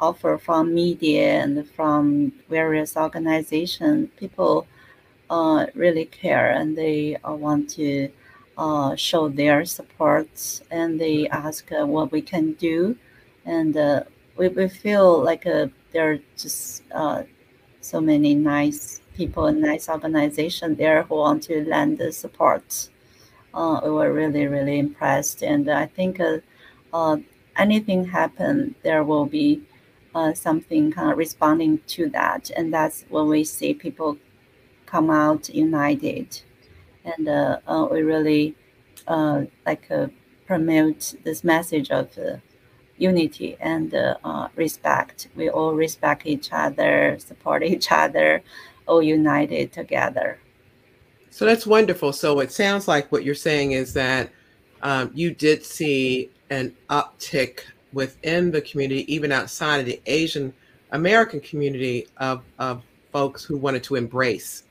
offer 0.00 0.38
from 0.38 0.74
media 0.74 1.42
and 1.42 1.68
from 1.70 2.32
various 2.48 2.96
organizations, 2.96 4.08
people 4.16 4.66
uh, 5.30 5.66
really 5.74 6.04
care 6.06 6.50
and 6.50 6.76
they 6.76 7.16
uh, 7.16 7.32
want 7.32 7.68
to 7.70 8.08
uh, 8.56 8.94
show 8.96 9.28
their 9.28 9.64
support 9.64 10.60
and 10.70 11.00
they 11.00 11.28
ask 11.28 11.70
uh, 11.72 11.86
what 11.86 12.10
we 12.12 12.20
can 12.20 12.52
do. 12.54 12.96
And 13.44 13.76
uh, 13.76 14.04
we, 14.36 14.48
we 14.48 14.68
feel 14.68 15.22
like 15.22 15.46
uh, 15.46 15.68
there 15.92 16.12
are 16.12 16.18
just 16.36 16.82
so 17.80 18.00
many 18.00 18.34
nice 18.34 19.00
people 19.18 19.46
and 19.46 19.60
nice 19.60 19.88
organization 19.88 20.76
there 20.76 21.02
who 21.02 21.16
want 21.16 21.42
to 21.44 21.64
lend 21.74 21.98
the 21.98 22.10
support. 22.12 22.88
we 23.84 23.90
were 23.98 24.12
really, 24.20 24.46
really 24.46 24.78
impressed. 24.78 25.42
And 25.42 25.68
I 25.68 25.86
think 25.86 26.20
anything 27.64 28.06
happen, 28.06 28.74
there 28.82 29.04
will 29.04 29.26
be 29.26 29.60
uh, 30.14 30.32
something 30.32 30.90
kind 30.90 31.12
of 31.12 31.18
responding 31.18 31.80
to 31.86 32.08
that. 32.10 32.50
And 32.56 32.72
that's 32.72 33.04
when 33.08 33.26
we 33.28 33.44
see 33.44 33.74
people 33.74 34.16
come 34.86 35.10
out 35.10 35.48
united. 35.50 36.40
And 37.04 37.28
uh, 37.28 37.58
uh, 37.66 37.86
we 37.90 38.02
really 38.02 38.54
uh, 39.06 39.44
like 39.66 39.90
uh, 39.90 40.08
promote 40.46 41.14
this 41.24 41.44
message 41.44 41.90
of 41.90 42.16
uh, 42.18 42.36
unity 42.96 43.56
and 43.60 43.94
respect. 44.56 45.28
We 45.36 45.48
all 45.50 45.74
respect 45.74 46.26
each 46.26 46.48
other, 46.52 47.16
support 47.18 47.62
each 47.62 47.92
other, 47.92 48.42
all 48.88 49.02
united 49.02 49.72
together. 49.72 50.38
So 51.30 51.44
that's 51.44 51.66
wonderful. 51.66 52.12
So 52.12 52.40
it 52.40 52.50
sounds 52.50 52.88
like 52.88 53.12
what 53.12 53.24
you're 53.24 53.34
saying 53.34 53.72
is 53.72 53.92
that 53.94 54.30
um, 54.82 55.10
you 55.14 55.32
did 55.32 55.64
see 55.64 56.30
an 56.50 56.74
uptick 56.88 57.60
within 57.92 58.50
the 58.50 58.60
community, 58.62 59.12
even 59.12 59.32
outside 59.32 59.78
of 59.78 59.86
the 59.86 60.00
Asian 60.06 60.52
American 60.92 61.40
community, 61.40 62.06
of, 62.16 62.42
of 62.58 62.82
folks 63.12 63.44
who 63.44 63.56
wanted 63.56 63.82
to 63.84 63.94
embrace 63.94 64.64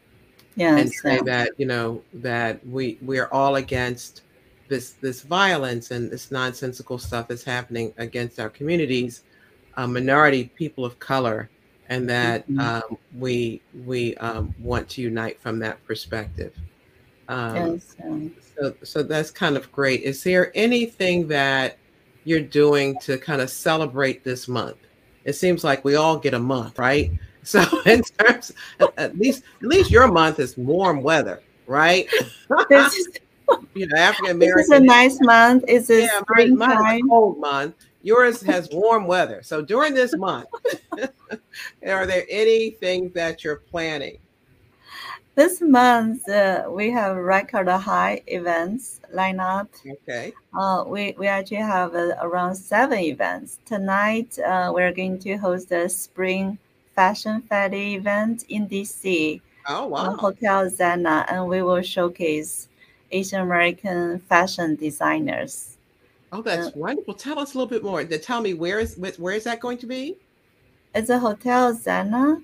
yes, 0.55 0.81
and 0.81 0.91
say 0.91 1.15
yeah. 1.15 1.21
that 1.23 1.51
you 1.57 1.65
know 1.65 2.01
that 2.13 2.65
we 2.67 2.97
we 3.01 3.19
are 3.19 3.31
all 3.33 3.55
against 3.55 4.23
this 4.67 4.91
this 4.93 5.21
violence 5.21 5.91
and 5.91 6.11
this 6.11 6.31
nonsensical 6.31 6.97
stuff 6.97 7.27
that's 7.27 7.43
happening 7.43 7.93
against 7.97 8.39
our 8.39 8.49
communities, 8.49 9.23
uh, 9.75 9.87
minority 9.87 10.51
people 10.55 10.83
of 10.83 10.99
color, 10.99 11.49
and 11.89 12.09
that 12.09 12.49
mm-hmm. 12.49 12.59
um, 12.59 12.97
we 13.17 13.61
we 13.85 14.15
um, 14.17 14.53
want 14.59 14.89
to 14.89 15.01
unite 15.01 15.39
from 15.39 15.59
that 15.59 15.83
perspective. 15.85 16.53
Um, 17.29 17.81
so 18.55 18.73
so 18.83 19.03
that's 19.03 19.31
kind 19.31 19.57
of 19.57 19.71
great. 19.71 20.03
Is 20.03 20.23
there 20.23 20.51
anything 20.55 21.27
that 21.27 21.77
you're 22.23 22.39
doing 22.41 22.97
to 22.99 23.17
kind 23.17 23.41
of 23.41 23.49
celebrate 23.49 24.23
this 24.23 24.47
month? 24.47 24.77
It 25.23 25.33
seems 25.33 25.63
like 25.63 25.83
we 25.83 25.95
all 25.95 26.17
get 26.17 26.33
a 26.33 26.39
month, 26.39 26.79
right? 26.79 27.11
So 27.43 27.63
in 27.85 28.01
terms, 28.01 28.51
at 28.97 29.17
least 29.17 29.43
at 29.61 29.69
least 29.69 29.89
your 29.89 30.11
month 30.11 30.37
is 30.37 30.57
warm 30.57 31.01
weather, 31.01 31.41
right? 31.65 32.05
you 33.73 33.87
know, 33.87 33.97
African 33.97 34.31
American. 34.31 34.57
This 34.57 34.65
is 34.65 34.69
a 34.71 34.79
nice 34.81 35.17
month. 35.21 35.63
It's 35.65 35.89
a 35.89 36.01
yeah, 36.01 36.19
springtime. 36.19 37.07
cold 37.07 37.39
month. 37.39 37.75
Yours 38.07 38.41
has 38.43 38.69
warm 38.71 39.05
weather. 39.05 39.41
So 39.43 39.61
during 39.61 39.93
this 39.93 40.15
month, 40.15 40.47
are 41.85 42.05
there 42.05 42.25
anything 42.29 43.11
that 43.15 43.43
you're 43.43 43.57
planning? 43.57 44.17
This 45.35 45.59
month, 45.59 46.29
uh, 46.29 46.69
we 46.69 46.89
have 46.91 47.17
record 47.17 47.67
high 47.67 48.21
events 48.27 49.01
lined 49.11 49.41
up. 49.41 49.67
Okay. 49.85 50.31
Uh, 50.57 50.85
we, 50.87 51.15
we 51.17 51.27
actually 51.27 51.57
have 51.57 51.95
uh, 51.95 52.15
around 52.21 52.55
seven 52.55 52.99
events. 52.99 53.59
Tonight, 53.65 54.39
uh, 54.39 54.71
we're 54.73 54.93
going 54.93 55.19
to 55.19 55.35
host 55.35 55.67
the 55.67 55.89
Spring 55.89 56.57
Fashion 56.95 57.41
Fete 57.41 57.97
event 57.97 58.45
in 58.47 58.69
DC. 58.69 59.41
Oh, 59.67 59.87
wow. 59.87 60.15
Hotel 60.15 60.69
Zena, 60.69 61.25
and 61.27 61.45
we 61.49 61.61
will 61.61 61.81
showcase 61.81 62.69
Asian 63.11 63.41
American 63.41 64.19
fashion 64.21 64.77
designers. 64.77 65.76
Oh, 66.31 66.41
that's 66.41 66.67
uh, 66.67 66.71
wonderful. 66.75 67.13
Tell 67.13 67.39
us 67.39 67.53
a 67.53 67.57
little 67.57 67.69
bit 67.69 67.83
more. 67.83 68.03
Tell 68.03 68.41
me 68.41 68.53
where 68.53 68.79
is 68.79 68.97
where 69.17 69.33
is 69.33 69.43
that 69.45 69.59
going 69.59 69.77
to 69.79 69.85
be? 69.85 70.17
It's 70.93 71.09
a 71.09 71.19
Hotel 71.19 71.73
Zena. 71.73 72.41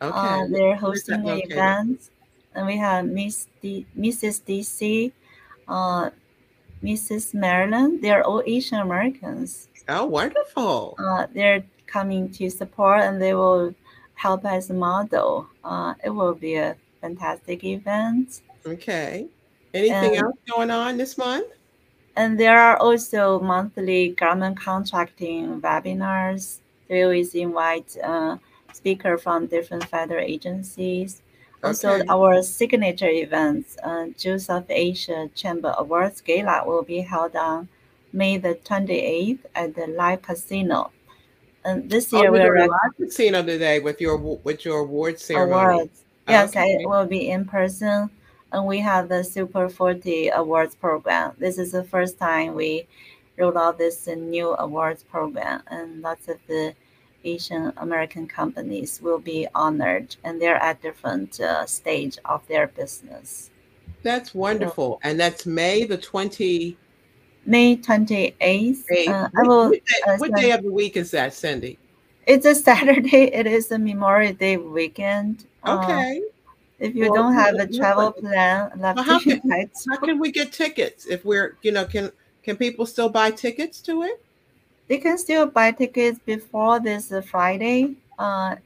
Okay. 0.00 0.16
Uh, 0.16 0.46
they're 0.48 0.76
hosting 0.76 1.24
the 1.24 1.38
event 1.38 2.10
and 2.58 2.66
we 2.66 2.76
have 2.76 3.06
Miss 3.06 3.46
D, 3.62 3.86
Mrs. 3.96 4.42
DC, 4.42 5.12
uh, 5.68 6.10
Mrs. 6.82 7.34
Maryland. 7.34 8.02
They're 8.02 8.24
all 8.24 8.42
Asian 8.46 8.80
Americans. 8.80 9.68
Oh, 9.88 10.04
wonderful! 10.04 10.96
Uh, 10.98 11.26
they're 11.32 11.64
coming 11.86 12.30
to 12.32 12.50
support, 12.50 13.00
and 13.02 13.22
they 13.22 13.34
will 13.34 13.74
help 14.14 14.44
as 14.44 14.70
a 14.70 14.74
model. 14.74 15.48
Uh, 15.64 15.94
it 16.04 16.10
will 16.10 16.34
be 16.34 16.56
a 16.56 16.76
fantastic 17.00 17.64
event. 17.64 18.42
Okay. 18.66 19.28
Anything 19.72 20.16
and, 20.16 20.24
else 20.24 20.36
going 20.50 20.70
on 20.70 20.96
this 20.96 21.16
month? 21.16 21.46
And 22.18 22.38
there 22.38 22.58
are 22.58 22.76
also 22.76 23.40
monthly 23.40 24.10
government 24.10 24.58
contracting 24.60 25.62
webinars. 25.62 26.58
They 26.88 27.02
always 27.02 27.34
invite 27.34 27.96
uh, 28.02 28.36
speaker 28.74 29.16
from 29.16 29.46
different 29.46 29.84
federal 29.84 30.20
agencies 30.20 31.22
also, 31.62 32.04
our 32.08 32.42
signature 32.42 33.08
events, 33.08 33.76
uh, 33.82 34.06
Jewels 34.16 34.48
of 34.48 34.66
Asia 34.68 35.28
Chamber 35.34 35.74
Awards 35.76 36.20
Gala, 36.20 36.62
will 36.64 36.82
be 36.82 37.00
held 37.00 37.34
on 37.34 37.68
May 38.12 38.38
the 38.38 38.54
28th 38.54 39.40
at 39.54 39.74
the 39.74 39.88
Live 39.88 40.22
Casino. 40.22 40.92
And 41.64 41.90
this 41.90 42.14
oh, 42.14 42.20
year 42.20 42.28
oh, 42.28 42.32
we're 42.32 42.56
at 42.56 42.70
live 42.70 42.96
casino 42.96 43.42
today 43.42 43.80
with 43.80 44.00
your 44.00 44.16
with 44.16 44.64
your 44.64 44.80
award 44.80 45.18
ceremony. 45.18 45.72
Awards. 45.72 46.04
Yes, 46.28 46.50
okay. 46.50 46.76
it 46.80 46.88
will 46.88 47.06
be 47.06 47.30
in 47.30 47.44
person, 47.44 48.10
and 48.52 48.66
we 48.66 48.78
have 48.78 49.08
the 49.08 49.22
Super 49.22 49.68
40 49.68 50.28
Awards 50.28 50.74
program. 50.74 51.34
This 51.38 51.58
is 51.58 51.72
the 51.72 51.84
first 51.84 52.18
time 52.18 52.54
we 52.54 52.86
rolled 53.36 53.56
out 53.56 53.78
this 53.78 54.06
new 54.06 54.54
awards 54.58 55.02
program, 55.02 55.62
and 55.68 56.02
lots 56.02 56.28
of 56.28 56.38
the 56.46 56.74
Asian 57.24 57.72
American 57.76 58.26
companies 58.26 59.00
will 59.02 59.18
be 59.18 59.46
honored, 59.54 60.16
and 60.24 60.40
they're 60.40 60.62
at 60.62 60.80
different 60.82 61.40
uh, 61.40 61.66
stage 61.66 62.18
of 62.24 62.46
their 62.48 62.68
business. 62.68 63.50
That's 64.02 64.34
wonderful, 64.34 65.00
so, 65.02 65.08
and 65.08 65.18
that's 65.18 65.44
May 65.46 65.84
the 65.84 65.98
twenty. 65.98 66.76
May 67.44 67.76
twenty 67.76 68.34
eighth. 68.40 68.86
Uh, 68.90 69.28
what, 69.32 69.72
day, 69.72 69.80
uh, 70.06 70.16
what 70.16 70.34
day 70.34 70.52
of 70.52 70.62
the 70.62 70.72
week 70.72 70.96
is 70.96 71.10
that, 71.10 71.34
Cindy? 71.34 71.78
It's 72.26 72.46
a 72.46 72.54
Saturday. 72.54 73.32
It 73.34 73.46
is 73.46 73.72
a 73.72 73.78
Memorial 73.78 74.34
Day 74.34 74.56
weekend. 74.56 75.46
Uh, 75.64 75.78
okay. 75.82 76.22
If 76.78 76.94
you 76.94 77.10
well, 77.10 77.14
don't 77.14 77.34
have 77.34 77.54
a 77.56 77.66
travel 77.66 78.12
plan, 78.12 78.70
well, 78.76 79.02
how, 79.02 79.18
can, 79.18 79.40
how 79.90 79.96
can 79.96 80.18
we 80.18 80.30
get 80.30 80.52
tickets? 80.52 81.06
If 81.06 81.24
we're, 81.24 81.56
you 81.62 81.72
know, 81.72 81.84
can 81.84 82.12
can 82.42 82.56
people 82.56 82.86
still 82.86 83.08
buy 83.08 83.30
tickets 83.30 83.80
to 83.82 84.02
it? 84.04 84.22
they 84.88 84.98
can 84.98 85.18
still 85.18 85.46
buy 85.46 85.70
tickets 85.70 86.18
before 86.24 86.80
this 86.80 87.12
Friday. 87.26 87.94
Uh, 88.18 88.56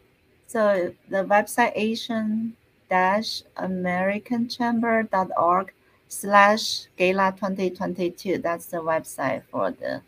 so 0.46 0.94
the 1.08 1.24
website 1.24 1.72
Asian 1.74 2.56
dash 2.88 3.42
American 3.56 4.48
Chamber.org 4.48 5.72
slash 6.08 6.86
gala 6.96 7.32
2022. 7.32 8.38
That's 8.38 8.66
the 8.66 8.78
website 8.78 9.42
for 9.50 9.72
the 9.72 10.00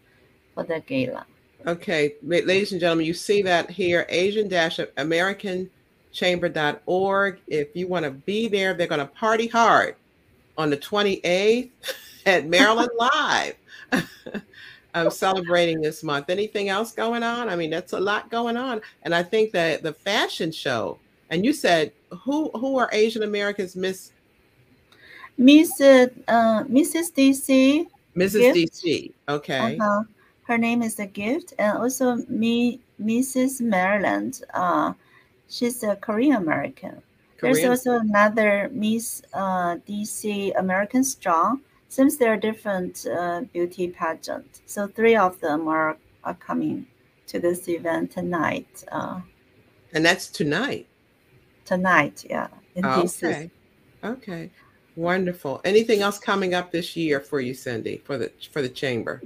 for 0.55 0.63
the 0.63 0.81
gala. 0.81 1.27
Okay, 1.67 2.15
ladies 2.23 2.73
and 2.73 2.81
gentlemen, 2.81 3.07
you 3.07 3.15
see 3.15 3.43
that 3.43 3.71
here, 3.71 4.07
Asian 4.11 4.49
dash 4.49 4.79
American 4.99 5.71
Chamber.org. 6.15 7.41
If 7.49 7.77
you 7.77 7.89
want 7.89 8.05
to 8.05 8.11
be 8.11 8.49
there, 8.49 8.73
they're 8.73 8.87
going 8.87 9.01
to 9.01 9.07
party 9.07 9.49
hard 9.49 9.97
on 10.57 10.71
the 10.71 10.77
28th 10.77 11.71
at 12.27 12.47
Maryland 12.47 12.91
Live. 12.99 13.55
I'm 14.95 15.11
celebrating 15.11 15.81
this 15.81 16.05
month. 16.05 16.31
Anything 16.31 16.69
else 16.69 16.93
going 16.93 17.25
on? 17.25 17.49
I 17.49 17.57
mean, 17.57 17.69
that's 17.69 17.93
a 17.93 18.01
lot 18.01 18.31
going 18.31 18.57
on. 18.57 18.81
And 19.03 19.13
I 19.13 19.25
think 19.25 19.51
that 19.51 19.83
the 19.83 19.93
fashion 19.93 20.53
show, 20.53 20.99
and 21.31 21.45
you 21.45 21.53
said 21.53 21.91
who 22.11 22.49
who 22.51 22.79
are 22.79 22.89
Asian 22.93 23.25
Americans, 23.25 23.75
Miss 23.75 24.13
Miss 25.37 25.81
uh, 25.81 26.07
Mrs. 26.29 27.13
DC. 27.13 27.87
Mrs. 28.17 28.55
Gift. 28.55 28.85
DC. 28.85 29.13
Okay. 29.29 29.77
Uh-huh. 29.79 30.05
Her 30.45 30.59
name 30.59 30.83
is 30.83 31.01
a 31.01 31.07
gift, 31.07 31.55
and 31.59 31.79
also 31.79 32.17
me, 32.29 32.81
Mrs. 33.03 33.61
Maryland. 33.61 34.43
Uh, 34.53 34.93
she's 35.49 35.83
a 35.83 35.97
Korean 35.97 36.37
American. 36.37 37.03
There's 37.41 37.65
also 37.65 37.99
another 37.99 38.71
Miss 38.73 39.23
uh, 39.35 39.77
DC 39.87 40.59
American 40.59 41.05
Strong 41.05 41.61
since 41.89 42.17
there 42.17 42.33
are 42.33 42.37
different 42.37 43.07
uh, 43.07 43.43
beauty 43.53 43.89
pageant. 43.89 44.63
so 44.67 44.87
three 44.89 45.15
of 45.15 45.39
them 45.41 45.69
are, 45.69 45.97
are 46.25 46.35
coming 46.35 46.87
to 47.27 47.39
this 47.39 47.69
event 47.69 48.11
tonight. 48.11 48.85
Uh, 48.91 49.21
and 49.93 50.05
that's 50.05 50.29
tonight. 50.29 50.87
Tonight, 51.65 52.25
yeah. 52.29 52.49
okay. 52.77 53.51
Okay. 54.03 54.51
Wonderful. 54.97 55.61
Anything 55.65 56.03
else 56.03 56.19
coming 56.19 56.55
up 56.55 56.71
this 56.71 56.97
year 56.97 57.21
for 57.21 57.41
you, 57.41 57.55
Cindy, 57.55 58.03
for 58.05 58.17
the 58.17 58.31
for 58.53 58.63
the 58.63 58.69
chamber? 58.69 59.23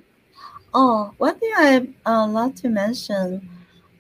Oh, 0.73 1.13
one 1.19 1.39
thing 1.39 1.53
I 1.57 1.89
uh, 2.07 2.27
love 2.27 2.55
to 2.57 2.69
mention, 2.69 3.49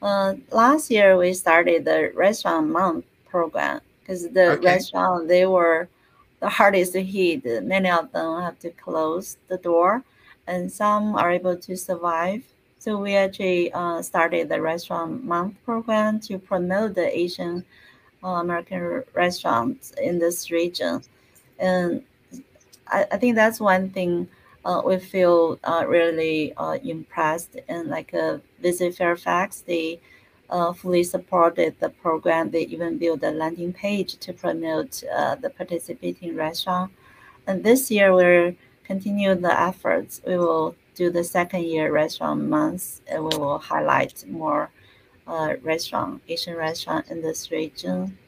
Uh, 0.00 0.34
last 0.50 0.90
year 0.90 1.16
we 1.16 1.34
started 1.34 1.84
the 1.84 2.12
restaurant 2.14 2.68
month 2.68 3.04
program 3.28 3.80
because 4.00 4.28
the 4.28 4.52
okay. 4.52 4.64
restaurant 4.64 5.28
they 5.28 5.46
were 5.46 5.88
the 6.40 6.48
hardest 6.48 6.94
hit. 6.94 7.44
Many 7.64 7.90
of 7.90 8.12
them 8.12 8.40
have 8.40 8.58
to 8.60 8.70
close 8.70 9.38
the 9.48 9.58
door, 9.58 10.02
and 10.46 10.70
some 10.70 11.16
are 11.16 11.32
able 11.32 11.56
to 11.56 11.76
survive. 11.76 12.42
So 12.78 12.96
we 12.96 13.16
actually 13.16 13.72
uh, 13.72 14.02
started 14.02 14.48
the 14.48 14.62
restaurant 14.62 15.24
month 15.24 15.56
program 15.64 16.20
to 16.20 16.38
promote 16.38 16.94
the 16.94 17.16
Asian 17.16 17.64
uh, 18.22 18.38
American 18.40 19.02
restaurants 19.14 19.92
in 20.00 20.20
this 20.20 20.50
region, 20.52 21.02
and 21.58 22.04
I, 22.86 23.04
I 23.10 23.16
think 23.16 23.34
that's 23.34 23.58
one 23.58 23.90
thing 23.90 24.28
we 24.84 24.98
feel 24.98 25.58
uh, 25.64 25.84
really 25.86 26.52
uh, 26.56 26.78
impressed. 26.82 27.56
And 27.68 27.88
like 27.88 28.12
uh, 28.14 28.38
Visit 28.60 28.94
Fairfax, 28.96 29.60
they 29.60 30.00
uh, 30.50 30.72
fully 30.72 31.04
supported 31.04 31.74
the 31.80 31.90
program. 31.90 32.50
They 32.50 32.64
even 32.74 32.98
built 32.98 33.22
a 33.22 33.30
landing 33.30 33.72
page 33.72 34.16
to 34.24 34.32
promote 34.32 35.02
uh, 35.04 35.34
the 35.36 35.50
participating 35.50 36.36
restaurant. 36.36 36.92
And 37.46 37.64
this 37.64 37.90
year, 37.90 38.14
we're 38.14 38.54
continue 38.84 39.34
the 39.34 39.60
efforts. 39.70 40.20
We 40.26 40.36
will 40.38 40.74
do 40.94 41.10
the 41.10 41.22
second 41.22 41.64
year 41.64 41.92
restaurant 41.92 42.40
month, 42.48 43.00
and 43.06 43.22
we 43.22 43.36
will 43.36 43.58
highlight 43.58 44.24
more 44.26 44.70
uh, 45.26 45.54
restaurant, 45.62 46.22
Asian 46.28 46.56
restaurant 46.56 47.08
in 47.10 47.22
this 47.22 47.50
region. 47.50 48.18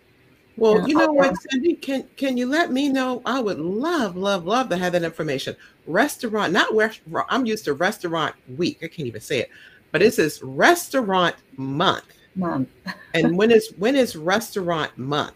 Well, 0.57 0.87
you 0.89 0.95
know 0.95 1.13
what, 1.13 1.37
Cindy? 1.41 1.75
Can 1.75 2.07
can 2.17 2.37
you 2.37 2.47
let 2.47 2.71
me 2.71 2.89
know? 2.89 3.23
I 3.25 3.41
would 3.41 3.59
love, 3.59 4.17
love, 4.17 4.45
love 4.45 4.69
to 4.71 4.77
have 4.77 4.93
that 4.93 5.03
information. 5.03 5.57
Restaurant, 5.87 6.53
not 6.53 6.75
where 6.75 6.93
I'm 7.29 7.47
used 7.47 7.65
to 7.65 7.75
restaurant 7.75 8.35
week. 8.57 8.79
I 8.83 8.89
can't 8.89 9.07
even 9.09 9.21
say 9.21 9.41
it, 9.41 9.51
but 9.91 10.03
it 10.03 10.15
says 10.15 10.43
restaurant 10.43 11.37
month. 11.57 12.05
Month. 12.37 12.69
and 13.15 13.37
when 13.37 13.51
is 13.51 13.73
when 13.79 13.97
is 13.97 14.17
restaurant 14.17 14.97
month? 14.99 15.35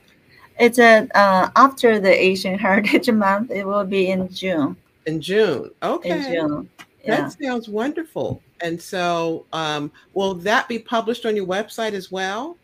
It's 0.59 0.79
a 0.79 1.09
uh, 1.15 1.51
after 1.57 1.99
the 1.99 2.11
Asian 2.13 2.59
Heritage 2.59 3.11
Month. 3.11 3.51
It 3.51 3.67
will 3.67 3.85
be 3.85 4.11
in 4.11 4.29
June. 4.29 4.77
In 5.07 5.21
June. 5.21 5.71
Okay. 5.83 6.11
In 6.11 6.33
June. 6.33 6.71
Yeah. 7.03 7.17
That 7.17 7.37
sounds 7.43 7.69
wonderful. 7.69 8.43
And 8.61 8.81
so, 8.81 9.45
um, 9.53 9.93
will 10.15 10.35
that 10.37 10.69
be 10.69 10.79
published 10.79 11.27
on 11.27 11.37
your 11.37 11.47
website 11.47 11.93
as 11.93 12.11
well? 12.11 12.57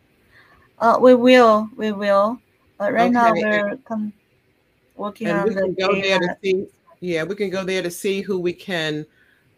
Uh, 0.81 0.99
we 1.01 1.15
will. 1.15 1.69
We 1.77 1.93
will. 1.93 2.41
But 2.79 2.93
right 2.93 3.03
okay. 3.03 3.11
now 3.11 3.33
we're 3.33 3.77
com- 3.85 4.13
working 4.97 5.29
and 5.29 5.39
on 5.39 5.49
we 5.49 5.55
can 5.55 5.75
the 5.75 5.81
go 5.81 6.01
there 6.01 6.19
to 6.19 6.37
see. 6.43 6.67
Yeah, 7.01 7.25
we 7.25 7.35
can 7.35 7.51
go 7.51 7.65
there 7.65 7.83
to 7.83 7.91
see 7.91 8.21
who 8.21 8.39
we 8.39 8.53
can 8.53 9.07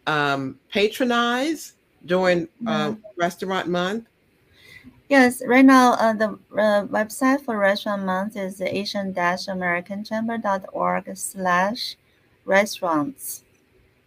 um, 0.07 0.57
patronize 0.71 1.73
during 2.05 2.47
uh, 2.67 2.89
mm-hmm. 2.89 3.01
Restaurant 3.17 3.67
Month. 3.67 4.05
Yes, 5.09 5.41
right 5.45 5.65
now 5.65 5.93
uh, 5.93 6.13
the 6.13 6.39
uh, 6.57 6.85
website 6.87 7.41
for 7.41 7.57
Restaurant 7.57 8.03
Month 8.03 8.37
is 8.37 8.61
asian-americanchamber.org 8.61 11.17
slash 11.17 11.97
restaurants. 12.45 13.43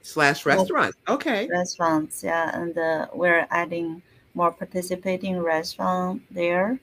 Slash 0.03 0.47
restaurants, 0.47 0.97
okay. 1.09 1.49
Restaurants, 1.49 2.23
yeah, 2.23 2.57
and 2.59 2.79
uh, 2.79 3.09
we're 3.13 3.47
adding 3.51 4.01
more 4.35 4.53
participating 4.53 5.41
restaurant 5.41 6.23
there. 6.31 6.79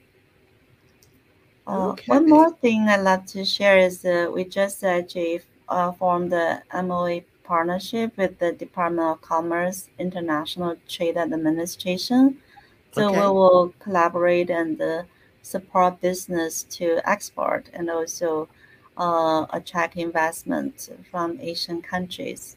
Uh, 1.66 1.88
okay. 1.90 2.04
One 2.06 2.28
more 2.28 2.50
thing 2.50 2.88
I'd 2.88 3.00
love 3.00 3.24
to 3.26 3.44
share 3.44 3.78
is 3.78 4.04
uh, 4.04 4.30
we 4.32 4.44
just 4.44 4.84
actually 4.84 5.40
uh, 5.68 5.92
formed 5.92 6.30
the 6.30 6.62
MOA 6.72 7.22
partnership 7.42 8.16
with 8.16 8.38
the 8.38 8.52
Department 8.52 9.08
of 9.08 9.22
Commerce 9.22 9.88
International 9.98 10.76
Trade 10.88 11.16
Administration. 11.16 12.38
So 12.92 13.08
okay. 13.08 13.20
we 13.20 13.26
will 13.26 13.74
collaborate 13.78 14.50
and 14.50 14.80
uh, 14.80 15.02
support 15.42 16.00
business 16.00 16.64
to 16.64 17.00
export 17.08 17.70
and 17.72 17.90
also 17.90 18.48
uh, 18.96 19.46
attract 19.50 19.96
investment 19.96 20.90
from 21.10 21.38
Asian 21.40 21.80
countries. 21.80 22.56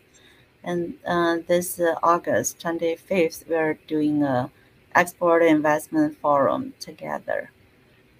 And 0.63 0.95
uh, 1.05 1.37
this 1.47 1.79
August 2.03 2.59
25th, 2.59 3.47
we're 3.47 3.75
doing 3.87 4.23
a 4.23 4.51
export 4.93 5.43
investment 5.43 6.17
forum 6.17 6.73
together 6.79 7.51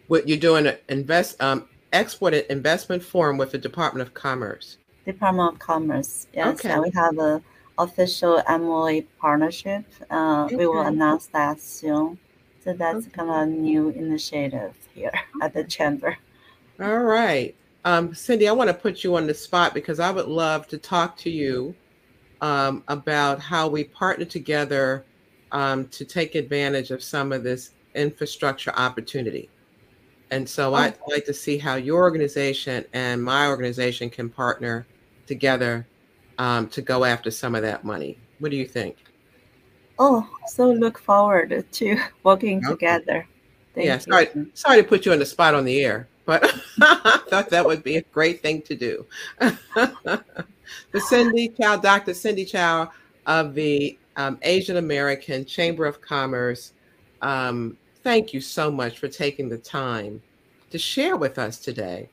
what 0.08 0.28
you're 0.28 0.38
doing 0.38 0.68
an 0.68 0.78
invest 0.90 1.42
um, 1.42 1.68
export 1.94 2.34
and 2.34 2.46
investment 2.50 3.04
forum 3.04 3.38
with 3.38 3.52
the 3.52 3.58
Department 3.58 4.08
of 4.08 4.14
Commerce. 4.14 4.78
Department 5.06 5.54
of 5.54 5.60
Commerce. 5.60 6.28
Yes, 6.34 6.60
okay. 6.60 6.72
and 6.72 6.82
we 6.82 6.92
have 6.92 7.18
a 7.18 7.42
official 7.78 8.42
MOA 8.50 9.04
partnership. 9.20 9.86
Uh, 10.10 10.46
okay. 10.46 10.56
We 10.56 10.68
will 10.68 10.82
announce 10.82 11.28
that 11.28 11.60
soon. 11.60 12.18
So 12.64 12.74
that's 12.74 13.06
okay. 13.06 13.10
kind 13.12 13.30
of 13.30 13.36
a 13.36 13.46
new 13.46 13.90
initiative 13.90 14.74
here 14.94 15.12
at 15.42 15.54
the 15.54 15.64
chamber. 15.64 16.18
All 16.80 17.00
right. 17.00 17.56
Um, 17.86 18.14
Cindy, 18.14 18.50
I 18.50 18.52
want 18.52 18.70
to 18.70 18.74
put 18.74 19.04
you 19.04 19.16
on 19.16 19.28
the 19.28 19.34
spot 19.34 19.74
because 19.74 20.00
I 20.00 20.12
would 20.12 20.28
love 20.28 20.68
to 20.68 20.78
talk 20.78 21.16
to 21.18 21.30
you 21.30 21.74
um, 22.42 22.84
about 22.88 23.40
how 23.40 23.68
we 23.68 23.86
partner 23.86 24.26
together 24.26 25.06
um, 25.52 25.88
to 25.90 26.04
take 26.04 26.36
advantage 26.36 26.92
of 26.92 27.02
some 27.02 27.32
of 27.32 27.44
this 27.44 27.72
infrastructure 27.96 28.72
opportunity. 28.72 29.50
And 30.30 30.48
so 30.48 30.74
I'd 30.74 30.98
like 31.08 31.26
to 31.26 31.34
see 31.34 31.58
how 31.58 31.76
your 31.76 32.02
organization 32.02 32.86
and 32.94 33.24
my 33.24 33.48
organization 33.48 34.10
can 34.10 34.30
partner 34.30 34.86
together 35.26 35.88
um, 36.38 36.68
to 36.70 36.82
go 36.82 37.06
after 37.06 37.32
some 37.32 37.56
of 37.56 37.62
that 37.62 37.84
money. 37.84 38.18
What 38.40 38.52
do 38.52 38.58
you 38.58 38.66
think? 38.66 38.98
Oh, 40.00 40.28
so 40.48 40.72
look 40.72 41.00
forward 41.00 41.66
to 41.72 42.00
working 42.24 42.60
okay. 42.60 42.70
together. 42.70 43.28
Thank 43.74 43.88
yeah, 43.88 43.98
sorry, 44.00 44.28
you. 44.36 44.52
sorry 44.54 44.82
to 44.82 44.88
put 44.88 45.06
you 45.06 45.12
on 45.12 45.20
the 45.20 45.26
spot 45.26 45.56
on 45.56 45.64
the 45.64 45.84
air, 45.84 46.08
but 46.26 46.44
I 46.82 47.22
thought 47.30 47.50
that 47.50 47.66
would 47.66 47.84
be 47.84 47.98
a 47.98 48.02
great 48.02 48.42
thing 48.42 48.62
to 48.64 48.76
do. 48.76 49.06
the 49.40 50.22
Cindy 51.08 51.54
Shao, 51.60 51.78
Dr. 51.78 52.14
Cindy 52.14 52.46
Shao 52.46 52.92
of 53.26 53.54
the 53.54 53.98
um, 54.16 54.40
Asian 54.42 54.78
American 54.78 55.46
Chamber 55.46 55.86
of 55.86 56.02
Commerce 56.02 56.74
um, 57.22 57.78
thank 58.08 58.34
you 58.34 58.40
so 58.40 58.72
much 58.72 59.00
for 59.00 59.10
taking 59.10 59.50
the 59.50 59.58
time 59.58 60.22
to 60.70 60.78
share 60.78 61.18
with 61.18 61.38
us 61.38 61.58
today. 61.58 62.08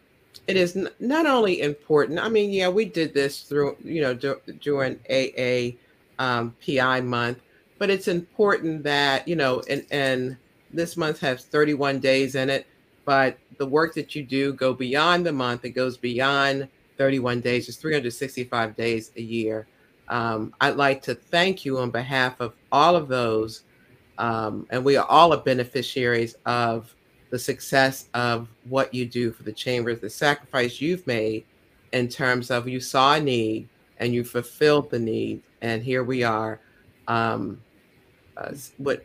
It 0.48 0.56
is 0.56 0.76
n- 0.76 0.90
not 0.98 1.24
only 1.24 1.60
important, 1.60 2.18
I 2.18 2.28
mean, 2.28 2.50
yeah, 2.50 2.68
we 2.68 2.84
did 2.84 3.14
this 3.14 3.42
through, 3.42 3.76
you 3.84 4.00
know, 4.00 4.12
during 4.12 4.98
AA 5.08 5.76
um, 6.18 6.52
PI 6.66 7.00
month, 7.02 7.38
but 7.78 7.90
it's 7.90 8.08
important 8.08 8.82
that, 8.82 9.28
you 9.28 9.36
know, 9.36 9.62
and, 9.70 9.86
and 9.92 10.36
this 10.72 10.96
month 10.96 11.20
has 11.20 11.44
31 11.44 12.00
days 12.00 12.34
in 12.34 12.50
it, 12.50 12.66
but 13.04 13.38
the 13.58 13.66
work 13.66 13.94
that 13.94 14.16
you 14.16 14.24
do 14.24 14.52
go 14.52 14.74
beyond 14.74 15.24
the 15.24 15.32
month, 15.32 15.64
it 15.64 15.70
goes 15.70 15.96
beyond 15.96 16.66
31 16.98 17.40
days, 17.40 17.68
it's 17.68 17.78
365 17.78 18.74
days 18.74 19.12
a 19.16 19.22
year. 19.22 19.68
Um, 20.08 20.54
I'd 20.60 20.74
like 20.74 21.02
to 21.02 21.14
thank 21.14 21.64
you 21.64 21.78
on 21.78 21.92
behalf 21.92 22.40
of 22.40 22.52
all 22.72 22.96
of 22.96 23.06
those 23.06 23.62
um, 24.18 24.66
and 24.70 24.84
we 24.84 24.96
are 24.96 25.06
all 25.06 25.32
a 25.32 25.38
beneficiaries 25.38 26.36
of 26.46 26.94
the 27.30 27.38
success 27.38 28.08
of 28.14 28.48
what 28.68 28.94
you 28.94 29.06
do 29.06 29.32
for 29.32 29.42
the 29.42 29.52
chambers, 29.52 30.00
the 30.00 30.10
sacrifice 30.10 30.80
you've 30.80 31.06
made 31.06 31.44
in 31.92 32.08
terms 32.08 32.50
of 32.50 32.68
you 32.68 32.80
saw 32.80 33.14
a 33.14 33.20
need 33.20 33.68
and 33.98 34.14
you 34.14 34.24
fulfilled 34.24 34.90
the 34.90 34.98
need. 34.98 35.42
And 35.60 35.82
here 35.82 36.04
we 36.04 36.22
are, 36.22 36.60
um, 37.08 37.60
uh, 38.36 38.52
what, 38.76 39.04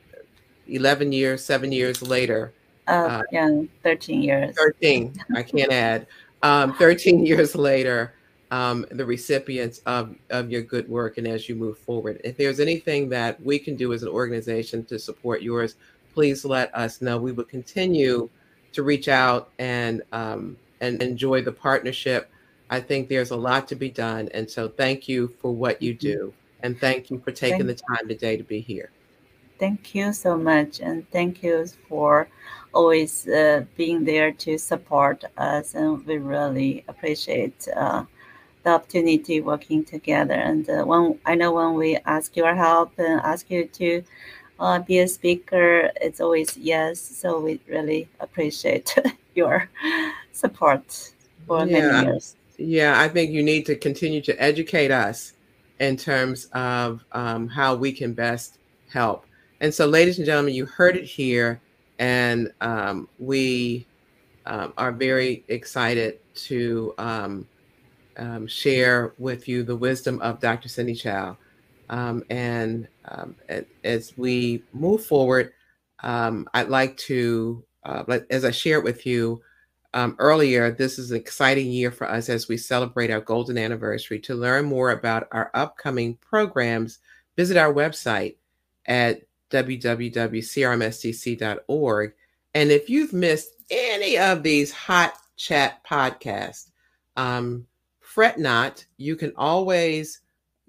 11 0.68 1.12
years, 1.12 1.44
seven 1.44 1.72
years 1.72 2.02
later. 2.02 2.54
Uh, 2.88 2.92
uh, 2.92 3.24
yeah, 3.32 3.62
13 3.84 4.22
years. 4.22 4.56
13, 4.56 5.14
I 5.36 5.44
can't 5.44 5.72
add. 5.72 6.08
Um, 6.44 6.74
13 6.76 7.26
years 7.26 7.56
later, 7.56 8.14
um, 8.52 8.86
the 8.92 9.06
recipients 9.06 9.80
of, 9.86 10.16
of 10.30 10.50
your 10.52 10.62
good 10.62 10.90
work 10.90 11.18
and 11.18 11.28
as 11.28 11.48
you 11.48 11.56
move 11.56 11.78
forward. 11.78 12.20
If 12.24 12.38
there's 12.38 12.60
anything 12.60 13.10
that 13.10 13.42
we 13.44 13.60
can 13.60 13.76
do 13.76 13.94
as 13.94 14.04
an 14.04 14.10
organization 14.10 14.84
to 14.86 14.98
support 14.98 15.42
yours, 15.42 15.76
please 16.14 16.44
let 16.46 16.74
us 16.74 17.02
know. 17.02 17.18
We 17.18 17.32
will 17.32 17.44
continue 17.44 18.30
to 18.74 18.84
reach 18.84 19.08
out 19.08 19.52
and 19.60 20.02
um, 20.12 20.58
and 20.82 21.02
enjoy 21.02 21.42
the 21.42 21.52
partnership. 21.52 22.32
I 22.70 22.80
think 22.80 23.10
there's 23.10 23.32
a 23.32 23.36
lot 23.36 23.68
to 23.70 23.76
be 23.76 23.90
done, 23.90 24.30
and 24.34 24.50
so 24.50 24.68
thank 24.68 25.08
you 25.08 25.28
for 25.42 25.52
what 25.52 25.82
you 25.82 25.94
do, 25.94 26.34
and 26.62 26.80
thank 26.80 27.10
you 27.10 27.20
for 27.20 27.32
taking 27.32 27.66
thank 27.66 27.80
the 27.80 27.84
time 27.96 28.08
today 28.08 28.38
to 28.38 28.44
be 28.44 28.62
here. 28.62 28.92
Thank 29.60 29.94
you 29.96 30.14
so 30.14 30.38
much, 30.38 30.80
and 30.80 31.10
thank 31.12 31.44
you 31.44 31.66
for 31.88 32.30
always 32.74 33.28
uh, 33.28 33.66
being 33.76 34.06
there 34.06 34.32
to 34.32 34.58
support 34.58 35.24
us, 35.38 35.74
and 35.74 36.06
we 36.06 36.18
really 36.18 36.86
appreciate. 36.88 37.68
Uh, 37.76 38.06
the 38.64 38.72
opportunity 38.72 39.42
working 39.42 39.84
together. 39.84 40.34
And 40.34 40.70
uh, 40.70 40.84
when 40.84 41.20
I 41.26 41.36
know 41.36 41.52
when 41.52 41.74
we 41.76 41.98
ask 42.06 42.36
your 42.36 42.56
help 42.56 42.92
and 42.98 43.22
ask 43.22 43.50
you 43.50 43.66
to 43.68 44.04
uh, 44.60 44.80
be 44.80 45.00
a 45.00 45.08
speaker, 45.08 45.90
it's 46.02 46.20
always 46.20 46.58
yes. 46.58 47.00
So 47.00 47.40
we 47.40 47.60
really 47.68 48.10
appreciate 48.20 48.96
your 49.36 49.70
support 50.32 51.12
for 51.48 51.66
yeah. 51.66 51.80
many 51.80 52.06
years. 52.08 52.36
Yeah, 52.58 53.00
I 53.00 53.08
think 53.08 53.32
you 53.32 53.42
need 53.42 53.66
to 53.68 53.76
continue 53.76 54.22
to 54.22 54.42
educate 54.42 54.92
us 54.92 55.34
in 55.80 55.96
terms 55.96 56.50
of 56.52 57.06
um, 57.14 57.48
how 57.48 57.76
we 57.76 57.94
can 57.94 58.14
best 58.14 58.58
help. 58.92 59.26
And 59.62 59.74
so, 59.74 59.86
ladies 59.86 60.18
and 60.18 60.26
gentlemen, 60.26 60.54
you 60.54 60.66
heard 60.66 60.98
it 60.98 61.06
here, 61.06 61.62
and 62.00 62.52
um, 62.60 63.08
we 63.18 63.86
um, 64.46 64.74
are 64.78 64.92
very 64.92 65.44
excited 65.48 66.20
to 66.36 66.94
um, 68.20 68.30
um 68.30 68.48
share 68.48 69.14
with 69.18 69.48
you 69.48 69.64
the 69.64 69.76
wisdom 69.76 70.22
of 70.22 70.40
Dr. 70.40 70.70
Cindy 70.70 70.96
Shao. 70.96 71.38
Um, 71.90 72.24
and 72.30 72.88
um, 73.06 73.36
as 73.84 74.16
we 74.18 74.64
move 74.74 75.04
forward, 75.04 75.52
I'd 76.02 76.70
like 76.70 76.96
to, 76.98 77.64
uh, 77.84 78.20
as 78.30 78.46
I 78.46 78.52
shared 78.52 78.84
with 78.84 79.08
you 79.08 79.42
earlier, 79.94 80.72
this 80.72 81.00
is 81.00 81.12
an 81.12 81.18
exciting 81.18 81.72
year 81.72 81.92
for 81.92 82.10
us 82.10 82.30
as 82.30 82.48
we 82.48 82.56
celebrate 82.58 83.10
our 83.10 83.22
golden 83.22 83.58
anniversary. 83.58 84.20
To 84.20 84.36
learn 84.36 84.66
more 84.66 84.92
about 84.92 85.28
our 85.32 85.50
upcoming 85.56 86.16
programs, 86.18 87.00
visit 87.36 87.58
our 87.58 87.74
website 87.74 88.36
at 88.86 89.24
www.crmsdc.org. 89.50 92.14
And 92.54 92.72
if 92.72 92.90
you've 92.90 93.14
missed 93.14 93.50
any 93.72 94.18
of 94.18 94.44
these 94.44 94.72
hot 94.72 95.14
chat 95.38 95.84
podcasts, 95.84 96.70
um, 97.16 97.66
fret 98.10 98.40
not. 98.40 98.84
You 98.98 99.16
can 99.16 99.32
always 99.38 100.22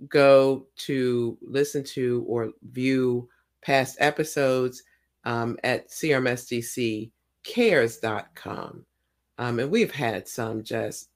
go 0.09 0.67
to 0.77 1.37
listen 1.41 1.83
to 1.85 2.23
or 2.29 2.53
view 2.71 3.31
past 3.63 3.97
episodes 3.99 4.83
um, 5.25 5.57
at 5.65 5.89
crmsdccares.com. 5.89 8.85
Um, 9.39 9.59
and 9.59 9.71
we've 9.71 9.91
had 9.91 10.29
some 10.29 10.63
just 10.63 11.09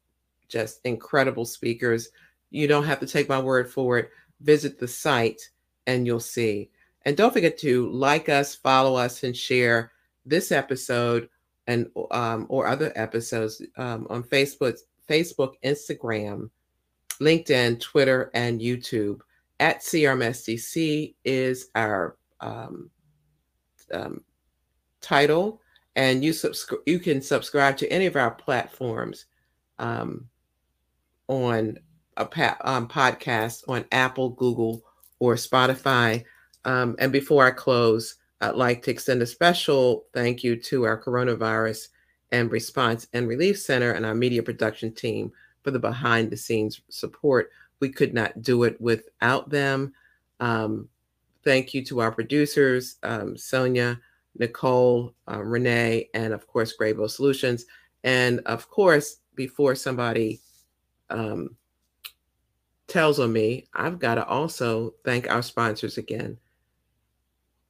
just 0.49 0.81
incredible 0.85 1.45
speakers. 1.45 2.09
You 2.51 2.67
don't 2.69 2.85
have 2.85 3.01
to 3.01 3.07
take 3.07 3.29
my 3.29 3.41
word 3.41 3.71
for 3.71 3.99
it. 3.99 4.09
Visit 4.41 4.79
the 4.79 4.89
site 4.89 5.51
and 5.87 6.07
you'll 6.07 6.21
see. 6.21 6.71
And 7.05 7.19
don't 7.19 7.35
forget 7.35 7.59
to 7.59 7.91
like 7.91 8.31
us, 8.31 8.55
follow 8.55 8.97
us, 8.97 9.25
and 9.25 9.37
share 9.37 9.93
this 10.25 10.53
episode 10.53 11.29
and 11.67 11.91
um, 12.11 12.47
or 12.49 12.67
other 12.67 12.95
episodes 12.97 13.61
um, 13.77 14.07
on 14.09 14.23
Facebook, 14.23 14.79
Facebook, 15.09 15.55
Instagram, 15.65 16.51
LinkedIn, 17.21 17.81
Twitter, 17.81 18.31
and 18.35 18.61
YouTube. 18.61 19.21
At 19.61 19.81
CRMSDC 19.81 21.15
is 21.25 21.69
our 21.75 22.17
um, 22.41 22.91
um, 23.93 24.25
title, 25.01 25.61
and 25.97 26.25
you 26.25 26.33
subscribe. 26.33 26.81
You 26.87 26.99
can 26.99 27.23
subscribe 27.23 27.77
to 27.79 27.89
any 27.89 28.07
of 28.07 28.17
our 28.17 28.33
platforms 28.33 29.27
um, 29.79 30.27
on 31.29 31.79
a 32.17 32.27
pa- 32.27 32.59
um, 32.63 32.89
podcast 32.89 33.63
on 33.69 33.85
Apple, 33.93 34.31
Google, 34.31 34.83
or 35.19 35.35
Spotify. 35.35 36.25
Um, 36.65 36.97
and 36.99 37.13
before 37.13 37.47
I 37.47 37.51
close, 37.51 38.17
I'd 38.41 38.57
like 38.57 38.83
to 38.83 38.91
extend 38.91 39.23
a 39.23 39.27
special 39.27 40.07
thank 40.13 40.43
you 40.43 40.57
to 40.57 40.85
our 40.85 41.01
Coronavirus 41.01 41.89
and 42.33 42.51
Response 42.51 43.07
and 43.13 43.29
Relief 43.29 43.59
Center 43.59 43.93
and 43.93 44.05
our 44.05 44.15
media 44.15 44.43
production 44.43 44.93
team 44.93 45.33
for 45.63 45.71
the 45.71 45.79
behind 45.79 46.31
the 46.31 46.37
scenes 46.37 46.81
support. 46.89 47.51
We 47.81 47.89
could 47.89 48.15
not 48.15 48.43
do 48.43 48.65
it 48.65 48.81
without 48.81 49.51
them. 49.51 49.93
Um, 50.41 50.89
thank 51.45 51.75
you 51.75 51.85
to 51.87 52.01
our 52.01 52.13
producers, 52.13 52.97
um, 53.03 53.37
Sonia, 53.37 54.01
Nicole, 54.39 55.15
uh, 55.31 55.43
Renee, 55.43 56.09
and 56.15 56.33
of 56.33 56.47
course, 56.47 56.75
Graybo 56.79 57.09
Solutions. 57.09 57.67
And 58.03 58.41
of 58.41 58.69
course, 58.69 59.19
before 59.35 59.75
somebody 59.75 60.41
um, 61.11 61.57
tells 62.87 63.21
on 63.21 63.33
me, 63.33 63.67
I've 63.75 63.99
got 63.99 64.17
to 64.17 64.27
also 64.27 64.95
thank 65.05 65.31
our 65.31 65.43
sponsors 65.43 65.99
again. 65.99 66.39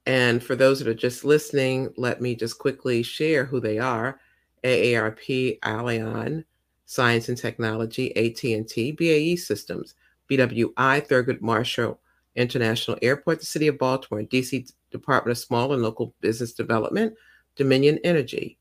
And 0.05 0.43
for 0.43 0.55
those 0.55 0.79
that 0.79 0.87
are 0.87 0.93
just 0.93 1.25
listening, 1.25 1.93
let 1.97 2.21
me 2.21 2.35
just 2.35 2.59
quickly 2.59 3.01
share 3.01 3.45
who 3.45 3.59
they 3.59 3.79
are. 3.79 4.19
AARP, 4.65 5.59
Alion, 5.59 6.43
Science 6.85 7.29
and 7.29 7.37
Technology, 7.37 8.15
AT&T, 8.15 8.91
BAE 8.93 9.35
Systems, 9.35 9.93
BWI, 10.29 11.07
Thurgood 11.07 11.41
Marshall 11.41 11.99
International 12.35 12.97
Airport, 13.01 13.39
the 13.39 13.45
City 13.45 13.67
of 13.67 13.77
Baltimore, 13.77 14.23
DC 14.23 14.71
Department 14.91 15.31
of 15.31 15.43
Small 15.43 15.73
and 15.73 15.81
Local 15.81 16.13
Business 16.21 16.53
Development, 16.53 17.13
Dominion 17.55 17.99
Energy, 18.03 18.57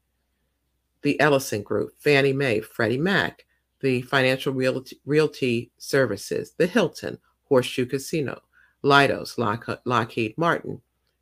the 1.02 1.18
Ellison 1.20 1.62
Group, 1.62 1.92
Fannie 1.98 2.32
Mae, 2.32 2.60
Freddie 2.60 2.98
Mac, 2.98 3.46
the 3.80 4.02
Financial 4.02 4.52
Realty, 4.52 5.00
Realty 5.04 5.70
Services, 5.78 6.52
the 6.56 6.66
Hilton, 6.66 7.18
Horseshoe 7.44 7.86
Casino, 7.86 8.40
Leidos, 8.82 9.38
Lockheed 9.84 10.34
Martin, 10.36 10.80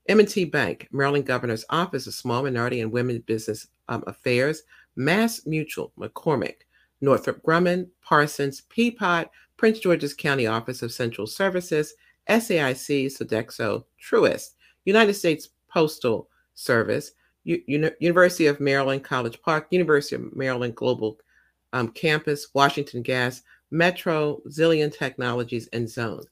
M&T 0.08 0.44
Bank, 0.46 0.88
Maryland 0.90 1.26
Governor's 1.26 1.64
Office 1.70 2.06
of 2.06 2.14
Small 2.14 2.42
Minority 2.42 2.80
and 2.80 2.92
Women 2.92 3.22
Business 3.26 3.68
um, 3.92 4.02
Affairs, 4.06 4.62
Mass 4.96 5.46
Mutual, 5.46 5.92
McCormick, 5.98 6.62
Northrop 7.00 7.42
Grumman, 7.42 7.88
Parsons, 8.00 8.62
Peapod, 8.74 9.28
Prince 9.56 9.80
George's 9.80 10.14
County 10.14 10.46
Office 10.46 10.82
of 10.82 10.92
Central 10.92 11.26
Services, 11.26 11.94
SAIC, 12.28 13.06
Sodexo, 13.06 13.84
Truist, 14.02 14.54
United 14.84 15.14
States 15.14 15.50
Postal 15.68 16.28
Service, 16.54 17.12
U- 17.44 17.62
University 18.00 18.46
of 18.46 18.60
Maryland 18.60 19.04
College 19.04 19.40
Park, 19.42 19.66
University 19.70 20.16
of 20.16 20.34
Maryland 20.34 20.74
Global 20.74 21.18
um, 21.72 21.88
Campus, 21.88 22.48
Washington 22.54 23.02
Gas, 23.02 23.42
Metro, 23.70 24.40
Zillion 24.48 24.96
Technologies, 24.96 25.68
and 25.72 25.88
Zone. 25.88 26.24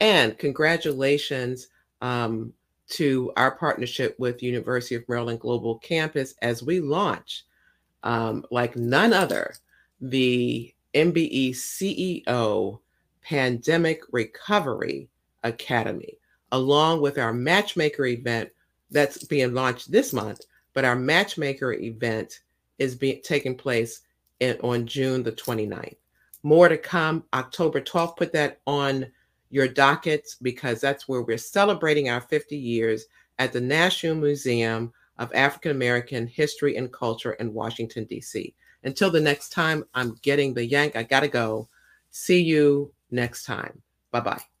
And 0.00 0.36
congratulations 0.38 1.68
um, 2.02 2.52
to 2.88 3.32
our 3.36 3.50
partnership 3.50 4.14
with 4.18 4.42
University 4.42 4.94
of 4.94 5.08
Maryland 5.08 5.40
Global 5.40 5.78
Campus 5.78 6.34
as 6.42 6.62
we 6.62 6.80
launch, 6.80 7.44
um, 8.02 8.44
like 8.50 8.76
none 8.76 9.12
other, 9.12 9.54
the 10.00 10.72
MBE 10.94 11.50
CEO 11.50 12.78
Pandemic 13.22 14.02
Recovery 14.12 15.08
Academy, 15.42 16.18
along 16.52 17.00
with 17.00 17.18
our 17.18 17.32
Matchmaker 17.32 18.06
event 18.06 18.50
that's 18.90 19.24
being 19.24 19.52
launched 19.52 19.90
this 19.90 20.12
month. 20.12 20.42
But 20.74 20.84
our 20.84 20.96
Matchmaker 20.96 21.72
event 21.72 22.40
is 22.78 22.94
being 22.94 23.20
taking 23.24 23.56
place 23.56 24.02
in, 24.40 24.58
on 24.62 24.86
June 24.86 25.22
the 25.22 25.32
29th. 25.32 25.96
More 26.42 26.68
to 26.68 26.78
come 26.78 27.24
October 27.34 27.80
12th. 27.80 28.16
Put 28.16 28.32
that 28.34 28.60
on 28.66 29.06
your 29.50 29.68
dockets 29.68 30.36
because 30.40 30.80
that's 30.80 31.08
where 31.08 31.22
we're 31.22 31.38
celebrating 31.38 32.08
our 32.08 32.20
50 32.20 32.56
years 32.56 33.06
at 33.38 33.52
the 33.52 33.60
National 33.60 34.16
Museum 34.16 34.92
of 35.18 35.32
African 35.34 35.70
American 35.70 36.26
History 36.26 36.76
and 36.76 36.92
Culture 36.92 37.32
in 37.34 37.54
Washington, 37.54 38.04
D.C. 38.04 38.54
Until 38.84 39.10
the 39.10 39.20
next 39.20 39.50
time, 39.50 39.84
I'm 39.94 40.16
getting 40.22 40.54
the 40.54 40.64
yank. 40.64 40.96
I 40.96 41.02
got 41.02 41.20
to 41.20 41.28
go. 41.28 41.68
See 42.10 42.42
you 42.42 42.92
next 43.10 43.44
time. 43.44 43.82
Bye 44.10 44.20
bye. 44.20 44.55